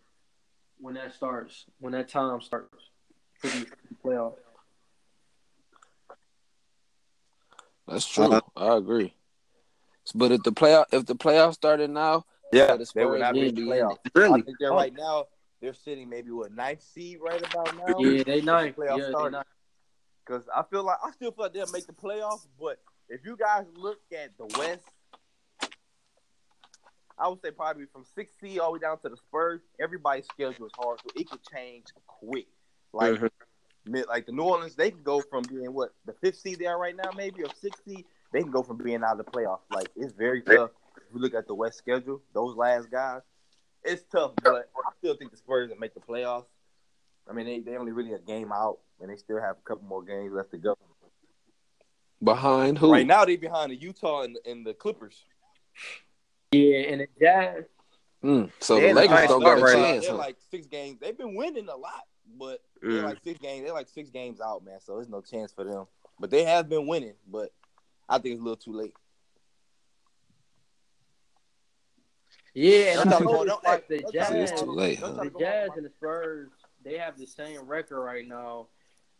when 0.79 0.93
that 0.93 1.13
starts, 1.13 1.65
when 1.79 1.93
that 1.93 2.07
time 2.07 2.39
starts 2.41 2.89
for 3.39 3.47
the 3.47 3.65
playoffs. 4.03 4.35
That's 7.87 8.07
true. 8.07 8.39
I 8.55 8.77
agree. 8.77 9.15
But 10.13 10.31
if 10.31 10.43
the 10.43 10.51
playoff 10.51 10.85
if 10.91 11.05
the 11.05 11.15
playoffs 11.15 11.53
started 11.55 11.89
now, 11.89 12.25
Yeah, 12.51 12.75
the 12.75 12.89
they 12.95 13.05
would 13.05 13.19
not 13.19 13.33
be 13.33 13.47
in 13.49 13.55
the 13.55 13.61
be 13.61 13.67
playoffs. 13.67 13.93
it. 14.05 14.11
I 14.15 14.19
Really? 14.19 14.41
think 14.41 14.57
they're 14.59 14.71
right 14.71 14.93
now. 14.93 15.25
They're 15.61 15.73
sitting 15.73 16.09
maybe 16.09 16.31
what 16.31 16.51
ninth 16.53 16.81
seed 16.81 17.19
right 17.21 17.41
about 17.41 17.75
now. 17.77 17.95
Yeah, 17.99 18.23
they 18.23 18.41
nice. 18.41 18.73
Playoffs 18.75 18.97
Yeah, 18.97 19.05
they 19.05 19.11
started. 19.11 19.43
Because 20.25 20.47
I 20.55 20.63
feel 20.63 20.83
like 20.83 20.97
I 21.03 21.11
still 21.11 21.31
feel 21.31 21.45
like 21.45 21.53
they'll 21.53 21.71
make 21.71 21.87
the 21.87 21.93
playoffs, 21.93 22.47
but 22.59 22.79
if 23.09 23.25
you 23.25 23.35
guys 23.35 23.65
look 23.75 23.99
at 24.13 24.37
the 24.37 24.45
West, 24.57 24.83
I 27.17 27.27
would 27.27 27.41
say 27.41 27.51
probably 27.51 27.85
from 27.91 28.05
six 28.15 28.33
seed 28.39 28.59
all 28.59 28.69
the 28.69 28.73
way 28.73 28.79
down 28.79 28.99
to 28.99 29.09
the 29.09 29.17
Spurs. 29.17 29.59
Everybody's 29.81 30.25
schedule 30.27 30.67
is 30.67 30.71
hard, 30.77 30.99
so 31.01 31.09
it 31.15 31.29
could 31.29 31.41
change 31.53 31.85
quick. 32.07 32.47
Like, 32.93 33.15
Mhm. 33.15 33.29
Mid, 33.89 34.05
like 34.07 34.25
the 34.25 34.31
New 34.31 34.43
Orleans, 34.43 34.75
they 34.75 34.91
can 34.91 35.03
go 35.03 35.21
from 35.21 35.43
being 35.43 35.73
what 35.73 35.93
the 36.05 36.13
fifth 36.13 36.39
seed 36.39 36.59
they 36.59 36.65
are 36.65 36.79
right 36.79 36.95
now, 36.95 37.09
maybe 37.15 37.43
or 37.43 37.49
sixth 37.59 37.81
seed. 37.85 38.05
They 38.31 38.41
can 38.41 38.51
go 38.51 38.61
from 38.61 38.77
being 38.77 39.03
out 39.03 39.19
of 39.19 39.25
the 39.25 39.31
playoffs. 39.31 39.61
Like 39.71 39.89
it's 39.95 40.13
very 40.13 40.41
tough. 40.41 40.71
If 40.97 41.03
you 41.13 41.19
look 41.19 41.33
at 41.33 41.47
the 41.47 41.55
West 41.55 41.77
schedule, 41.77 42.21
those 42.33 42.55
last 42.55 42.91
guys, 42.91 43.21
it's 43.83 44.03
tough. 44.11 44.33
But 44.43 44.69
I 44.75 44.91
still 44.99 45.15
think 45.15 45.31
the 45.31 45.37
Spurs 45.37 45.69
will 45.69 45.77
make 45.77 45.93
the 45.93 45.99
playoffs. 45.99 46.45
I 47.29 47.33
mean, 47.33 47.45
they 47.45 47.59
they 47.59 47.77
only 47.77 47.91
really 47.91 48.13
a 48.13 48.19
game 48.19 48.51
out, 48.51 48.79
and 49.01 49.09
they 49.09 49.15
still 49.17 49.39
have 49.39 49.57
a 49.57 49.67
couple 49.67 49.87
more 49.87 50.03
games 50.03 50.31
left 50.33 50.51
to 50.51 50.57
go. 50.57 50.75
behind 52.23 52.77
who? 52.77 52.91
Right 52.91 53.07
now, 53.07 53.25
they 53.25 53.37
behind 53.37 53.71
the 53.71 53.75
Utah 53.75 54.23
and, 54.23 54.37
and 54.45 54.65
the 54.65 54.73
Clippers. 54.73 55.23
Yeah, 56.51 56.79
and 56.79 57.01
the 57.01 57.07
Jazz. 57.19 57.65
Mm, 58.23 58.51
so 58.59 58.75
They 58.75 58.89
the 58.89 58.95
Lakers 58.95 59.27
don't 59.27 59.41
got 59.41 59.59
a 59.59 59.61
right 59.61 59.75
chance. 59.75 60.05
They're 60.05 60.11
huh? 60.11 60.17
like 60.17 60.37
six 60.51 60.67
games. 60.67 60.99
They've 60.99 61.17
been 61.17 61.35
winning 61.35 61.69
a 61.69 61.75
lot, 61.75 62.03
but 62.37 62.61
Mm. 62.83 62.91
they're 62.93 63.03
like 63.03 63.23
six 63.23 63.39
games. 63.39 63.63
They're 63.65 63.73
like 63.73 63.89
six 63.89 64.09
games 64.09 64.39
out, 64.41 64.63
man. 64.63 64.79
So 64.81 64.95
there's 64.95 65.09
no 65.09 65.21
chance 65.21 65.51
for 65.51 65.63
them. 65.63 65.85
But 66.19 66.29
they 66.31 66.43
have 66.45 66.69
been 66.69 66.87
winning. 66.87 67.13
But 67.27 67.51
I 68.07 68.17
think 68.19 68.33
it's 68.33 68.41
a 68.41 68.43
little 68.43 68.57
too 68.57 68.73
late. 68.73 68.93
Yeah, 72.53 73.01
and 73.01 73.09
I 73.13 73.19
Don't 73.19 73.21
try 73.23 73.45
don't- 73.45 73.63
like 73.63 73.87
the 73.87 73.99
don't 73.99 74.11
try 74.13 74.25
to- 74.25 74.31
See, 74.33 74.53
it's 74.53 74.61
too 74.61 74.71
late, 74.71 74.99
huh? 74.99 75.11
the 75.11 75.29
Jazz 75.39 75.69
and 75.75 75.85
the 75.85 75.89
Spurs, 75.91 76.49
they 76.83 76.97
have 76.97 77.17
the 77.17 77.27
same 77.27 77.61
record 77.67 78.01
right 78.01 78.27
now. 78.27 78.67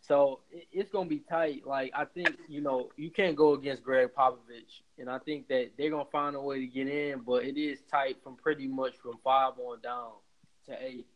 So 0.02 0.40
it's 0.72 0.90
gonna 0.90 1.08
be 1.08 1.20
tight. 1.20 1.66
Like 1.66 1.92
I 1.94 2.06
think 2.06 2.30
you 2.48 2.60
know 2.60 2.90
you 2.96 3.10
can't 3.10 3.36
go 3.36 3.52
against 3.52 3.82
Gregg 3.82 4.08
Popovich, 4.14 4.80
and 4.98 5.08
I 5.10 5.18
think 5.18 5.46
that 5.48 5.72
they're 5.76 5.90
gonna 5.90 6.06
find 6.10 6.34
a 6.34 6.40
way 6.40 6.58
to 6.60 6.66
get 6.66 6.88
in. 6.88 7.20
But 7.20 7.44
it 7.44 7.58
is 7.60 7.80
tight 7.90 8.16
from 8.24 8.36
pretty 8.36 8.66
much 8.66 8.96
from 8.96 9.18
five 9.22 9.52
on 9.58 9.80
down 9.82 10.12
to 10.66 10.76
eight. 10.84 11.06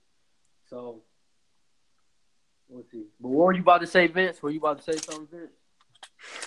So 0.68 1.02
we'll 2.74 2.84
see. 2.90 3.04
But 3.20 3.28
what 3.28 3.46
were 3.46 3.52
you 3.52 3.62
about 3.62 3.80
to 3.80 3.86
say, 3.86 4.06
Vince? 4.06 4.42
Were 4.42 4.50
you 4.50 4.58
about 4.58 4.78
to 4.78 4.92
say 4.92 4.98
something, 4.98 5.28
Vince? 5.30 5.52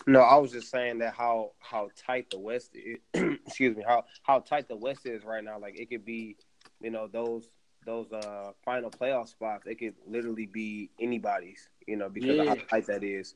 No, 0.05 0.21
I 0.21 0.35
was 0.37 0.51
just 0.51 0.69
saying 0.69 0.99
that 0.99 1.13
how 1.13 1.51
how 1.59 1.89
tight 2.05 2.29
the 2.29 2.39
West 2.39 2.71
is. 2.75 2.97
excuse 3.45 3.75
me, 3.75 3.83
how 3.87 4.03
how 4.23 4.39
tight 4.39 4.67
the 4.67 4.75
West 4.75 5.05
is 5.05 5.23
right 5.23 5.43
now. 5.43 5.59
Like 5.59 5.79
it 5.79 5.89
could 5.89 6.05
be, 6.05 6.35
you 6.81 6.89
know, 6.89 7.07
those 7.07 7.49
those 7.85 8.11
uh 8.11 8.51
final 8.65 8.89
playoff 8.89 9.27
spots. 9.29 9.65
It 9.65 9.75
could 9.79 9.95
literally 10.07 10.45
be 10.45 10.89
anybody's. 10.99 11.69
You 11.87 11.95
know, 11.97 12.09
because 12.09 12.37
Yeah. 12.37 12.43
of 12.43 12.47
how 12.59 12.65
tight 12.65 12.87
that 12.87 13.03
is. 13.03 13.35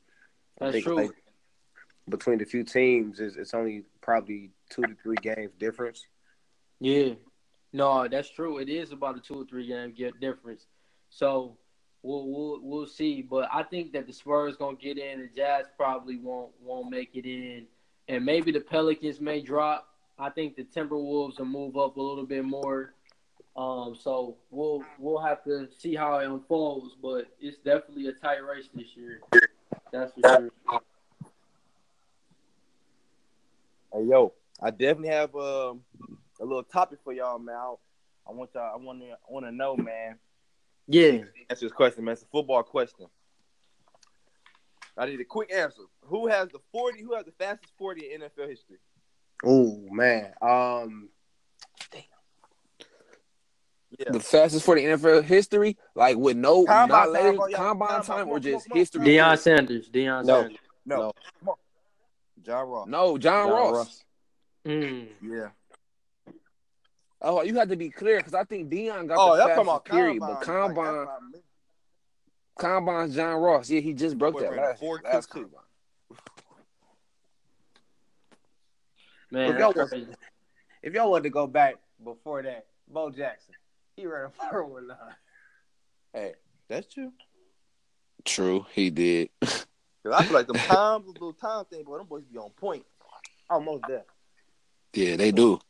I 0.60 0.66
That's 0.66 0.74
think, 0.74 0.84
true. 0.84 0.96
like, 0.96 1.10
between 2.08 2.38
the 2.38 2.44
few 2.44 2.64
teams, 2.64 3.20
is 3.20 3.36
it's 3.36 3.54
only 3.54 3.84
probably 4.00 4.50
two 4.68 4.82
to 4.82 4.94
three 5.02 5.16
games 5.22 5.52
difference. 5.58 6.06
Yeah. 6.80 7.14
No, 7.72 8.06
that's 8.08 8.28
true. 8.28 8.58
It 8.58 8.68
is 8.68 8.92
about 8.92 9.16
a 9.16 9.20
two 9.20 9.40
or 9.42 9.44
three 9.46 9.66
game 9.66 9.94
difference. 10.20 10.66
So 11.08 11.56
we'll 12.02 12.26
we'll 12.26 12.60
we'll 12.62 12.86
see. 12.86 13.22
But 13.22 13.48
I 13.52 13.62
think 13.62 13.92
that 13.92 14.06
the 14.06 14.12
Spurs 14.12 14.56
gonna 14.56 14.76
get 14.76 14.98
in, 14.98 15.20
the 15.20 15.28
Jazz 15.34 15.66
probably 15.76 16.16
won't 16.16 16.50
won't 16.60 16.90
make 16.90 17.10
it 17.14 17.26
in, 17.26 17.66
and 18.08 18.24
maybe 18.24 18.52
the 18.52 18.60
Pelicans 18.60 19.20
may 19.20 19.40
drop. 19.40 19.88
I 20.18 20.30
think 20.30 20.56
the 20.56 20.64
Timberwolves 20.64 21.38
will 21.38 21.46
move 21.46 21.76
up 21.76 21.96
a 21.96 22.02
little 22.02 22.26
bit 22.26 22.44
more. 22.44 22.94
Um, 23.56 23.94
so 23.98 24.36
we'll 24.50 24.82
we'll 24.98 25.22
have 25.22 25.44
to 25.44 25.68
see 25.76 25.94
how 25.94 26.18
it 26.18 26.26
unfolds, 26.26 26.96
but 27.02 27.26
it's 27.40 27.58
definitely 27.58 28.08
a 28.08 28.12
tight 28.12 28.44
race 28.44 28.68
this 28.74 28.96
year. 28.96 29.20
That's 29.92 30.12
for 30.14 30.20
sure. 30.28 30.80
Hey 33.92 34.04
yo, 34.04 34.32
I 34.62 34.70
definitely 34.70 35.08
have 35.08 35.34
um, 35.34 35.82
a 36.40 36.44
little 36.44 36.62
topic 36.62 37.00
for 37.04 37.12
y'all, 37.12 37.38
man. 37.38 37.54
I, 37.54 38.32
want 38.32 38.50
y'all. 38.54 38.72
I 38.72 38.76
want 38.82 39.00
to. 39.00 39.10
I 39.10 39.16
want 39.28 39.44
to 39.44 39.52
know, 39.52 39.76
man. 39.76 40.18
Yeah. 40.88 41.24
Answer 41.50 41.66
this 41.66 41.72
question, 41.72 42.04
man. 42.04 42.12
It's 42.12 42.22
a 42.22 42.26
football 42.26 42.62
question. 42.62 43.06
I 44.96 45.06
need 45.06 45.20
a 45.20 45.24
quick 45.24 45.52
answer. 45.52 45.82
Who 46.02 46.26
has 46.28 46.48
the 46.48 46.58
forty? 46.70 47.02
Who 47.02 47.14
has 47.14 47.24
the 47.24 47.32
fastest 47.32 47.72
forty 47.78 48.12
in 48.12 48.20
NFL 48.20 48.48
history? 48.48 48.78
Oh 49.44 49.80
man, 49.90 50.32
um, 50.42 51.08
Yeah. 53.98 54.10
The 54.12 54.20
fastest 54.20 54.64
for 54.64 54.74
the 54.74 54.84
NFL 54.84 55.22
history, 55.24 55.76
like 55.94 56.16
with 56.16 56.36
no 56.36 56.64
Combine 56.64 56.88
not 56.88 57.04
time, 57.04 57.12
later 57.12 57.32
bro, 57.34 57.46
combine 57.48 57.88
combine, 57.88 58.02
time 58.02 58.28
or 58.28 58.40
just 58.40 58.70
on, 58.70 58.76
history. 58.76 59.06
Deion 59.06 59.38
Sanders. 59.38 59.90
Deion 59.90 60.24
No. 60.24 60.40
Sanders. 60.42 60.58
No, 60.86 60.96
No. 60.96 61.12
come 61.40 61.48
on. 61.50 61.54
John 62.42 62.68
Ross. 62.68 62.88
No, 62.88 63.18
John, 63.18 63.48
John 63.48 63.50
Ross. 63.54 63.74
Ross. 63.76 64.04
Mm. 64.66 65.08
Yeah. 65.22 65.48
Oh, 67.24 67.42
you 67.42 67.54
had 67.54 67.68
to 67.68 67.76
be 67.76 67.88
clear 67.88 68.16
because 68.18 68.34
I 68.34 68.42
think 68.44 68.68
Dion 68.68 69.06
got 69.06 69.18
Oh, 69.18 69.32
the 69.36 69.44
that's 69.44 69.48
fastest 69.50 69.66
talking 69.66 69.68
about 69.68 69.84
period, 69.84 70.18
combine. 70.20 70.28
but 70.28 70.34
Like, 70.34 70.40
that's 70.40 70.74
combine, 70.74 71.06
what 71.06 71.42
combine's 72.58 73.14
John 73.14 73.36
Ross. 73.40 73.70
Yeah, 73.70 73.80
he 73.80 73.92
just 73.94 74.18
broke 74.18 74.34
Boy 74.34 74.40
that 74.40 74.50
ran 74.50 74.60
last, 74.60 74.80
four, 74.80 75.00
last 75.04 75.30
two, 75.30 75.38
two. 75.38 75.44
combine. 75.44 75.60
Man, 79.30 79.50
If 79.54 79.58
y'all 79.58 79.72
that's 79.72 79.92
was- 79.92 80.06
If 80.82 80.92
y'all 80.94 81.10
wanted 81.10 81.22
to 81.24 81.30
go 81.30 81.46
back 81.46 81.76
before 82.02 82.42
that, 82.42 82.66
Bo 82.88 83.10
Jackson, 83.10 83.54
he 83.96 84.06
ran 84.06 84.26
a 84.26 84.30
four 84.50 84.64
one 84.64 84.88
nine. 84.88 84.96
Hey, 86.12 86.34
that's 86.68 86.92
true. 86.92 87.12
True, 88.24 88.66
he 88.72 88.90
did. 88.90 89.30
Cause 89.40 90.12
I 90.12 90.24
feel 90.24 90.32
like 90.34 90.48
them 90.48 90.56
times, 90.56 91.04
the 91.06 91.12
little 91.12 91.32
time 91.32 91.64
thing, 91.66 91.84
boy, 91.84 91.98
them 91.98 92.06
boys 92.08 92.24
be 92.24 92.36
on 92.36 92.50
point. 92.50 92.84
Almost 93.48 93.84
there. 93.86 94.04
Yeah, 94.94 95.14
they 95.16 95.30
do. 95.30 95.60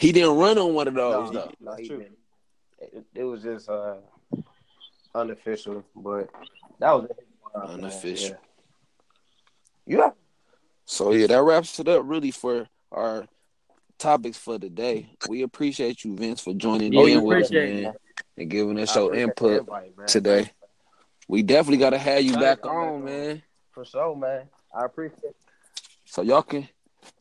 He 0.00 0.12
didn't 0.12 0.36
run 0.38 0.56
on 0.56 0.72
one 0.72 0.88
of 0.88 0.94
those 0.94 1.30
No, 1.30 1.40
though. 1.40 1.50
No, 1.60 1.70
That's 1.72 1.82
he 1.82 1.88
true. 1.88 1.98
didn't. 1.98 2.18
It, 2.80 3.04
it 3.14 3.24
was 3.24 3.42
just 3.42 3.68
uh 3.68 3.96
unofficial, 5.14 5.84
but 5.94 6.30
that 6.78 6.92
was 6.92 7.10
Unofficial. 7.54 8.38
Yeah. 9.86 9.96
yeah. 9.98 10.10
So 10.86 11.12
yeah, 11.12 11.26
that 11.26 11.42
wraps 11.42 11.78
it 11.80 11.88
up 11.88 12.02
really 12.06 12.30
for 12.30 12.66
our 12.90 13.26
topics 13.98 14.38
for 14.38 14.58
today. 14.58 15.10
We 15.28 15.42
appreciate 15.42 16.02
you, 16.02 16.16
Vince, 16.16 16.40
for 16.40 16.54
joining 16.54 16.94
Yeah, 16.94 17.16
in 17.18 17.22
with 17.22 17.42
us, 17.44 17.50
appreciate 17.50 17.82
man, 17.82 17.94
it. 17.94 18.00
and 18.38 18.50
giving 18.50 18.78
us 18.78 18.96
I 18.96 19.00
your 19.00 19.14
input 19.14 19.68
today. 20.06 20.50
We 21.28 21.42
definitely 21.42 21.78
gotta 21.78 21.98
have 21.98 22.22
you 22.22 22.32
back 22.32 22.62
back 22.62 22.66
on, 22.66 22.94
on. 22.94 23.04
man. 23.04 23.42
For 23.72 23.84
sure, 23.84 24.16
man. 24.16 24.48
I 24.74 24.86
appreciate 24.86 25.18
it. 25.24 25.36
So 26.06 26.22
y'all 26.22 26.42
can 26.42 26.66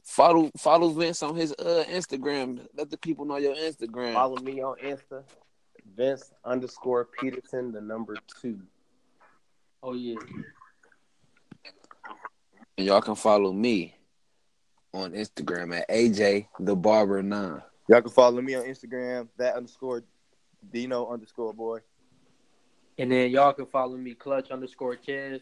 follow 0.04 0.50
follow 0.58 0.90
Vince 0.90 1.24
on 1.24 1.36
his 1.36 1.54
uh 1.54 1.84
Instagram. 1.90 2.66
Let 2.76 2.90
the 2.90 2.98
people 2.98 3.26
know 3.26 3.38
your 3.38 3.56
Instagram. 3.56 4.14
Follow 4.14 4.38
me 4.38 4.62
on 4.62 4.76
Insta, 4.84 5.24
Vince 5.96 6.32
underscore 6.44 7.06
Peterson, 7.20 7.72
the 7.72 7.82
number 7.82 8.16
two. 8.42 8.60
Oh 9.82 9.94
yeah. 9.94 10.20
And 12.78 12.88
y'all 12.88 13.02
can 13.02 13.16
follow 13.16 13.52
me 13.52 13.96
on 14.94 15.12
Instagram 15.12 15.78
at 15.78 15.90
AJ 15.90 16.48
the 16.60 16.76
Barber 16.76 17.22
Nine. 17.22 17.62
Y'all 17.88 18.02
can 18.02 18.12
follow 18.12 18.42
me 18.42 18.56
on 18.56 18.64
Instagram, 18.66 19.28
that 19.38 19.56
underscore 19.56 20.04
Dino 20.72 21.12
underscore 21.12 21.54
boy. 21.54 21.80
And 22.98 23.12
then 23.12 23.32
y'all 23.32 23.54
can 23.54 23.66
follow 23.66 23.98
me, 23.98 24.14
clutch 24.14 24.52
underscore 24.52 24.96
Ches. 24.96 25.40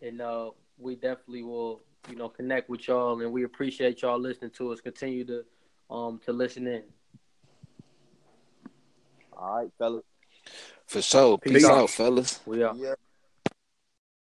And 0.00 0.20
uh, 0.20 0.50
we 0.78 0.94
definitely 0.94 1.42
will, 1.42 1.82
you 2.08 2.16
know, 2.16 2.28
connect 2.28 2.68
with 2.68 2.86
y'all 2.88 3.20
and 3.20 3.32
we 3.32 3.44
appreciate 3.44 4.02
y'all 4.02 4.18
listening 4.18 4.50
to 4.52 4.72
us. 4.72 4.80
Continue 4.80 5.24
to 5.24 5.44
um 5.90 6.20
to 6.24 6.32
listen 6.32 6.66
in. 6.66 6.82
All 9.32 9.56
right, 9.56 9.70
fellas. 9.78 10.04
For 10.86 11.02
sure. 11.02 11.38
Peace, 11.38 11.54
Peace. 11.54 11.64
out, 11.64 11.90
fellas. 11.90 12.40
We 12.46 12.62
are. 12.62 12.74
Yeah. 12.74 12.94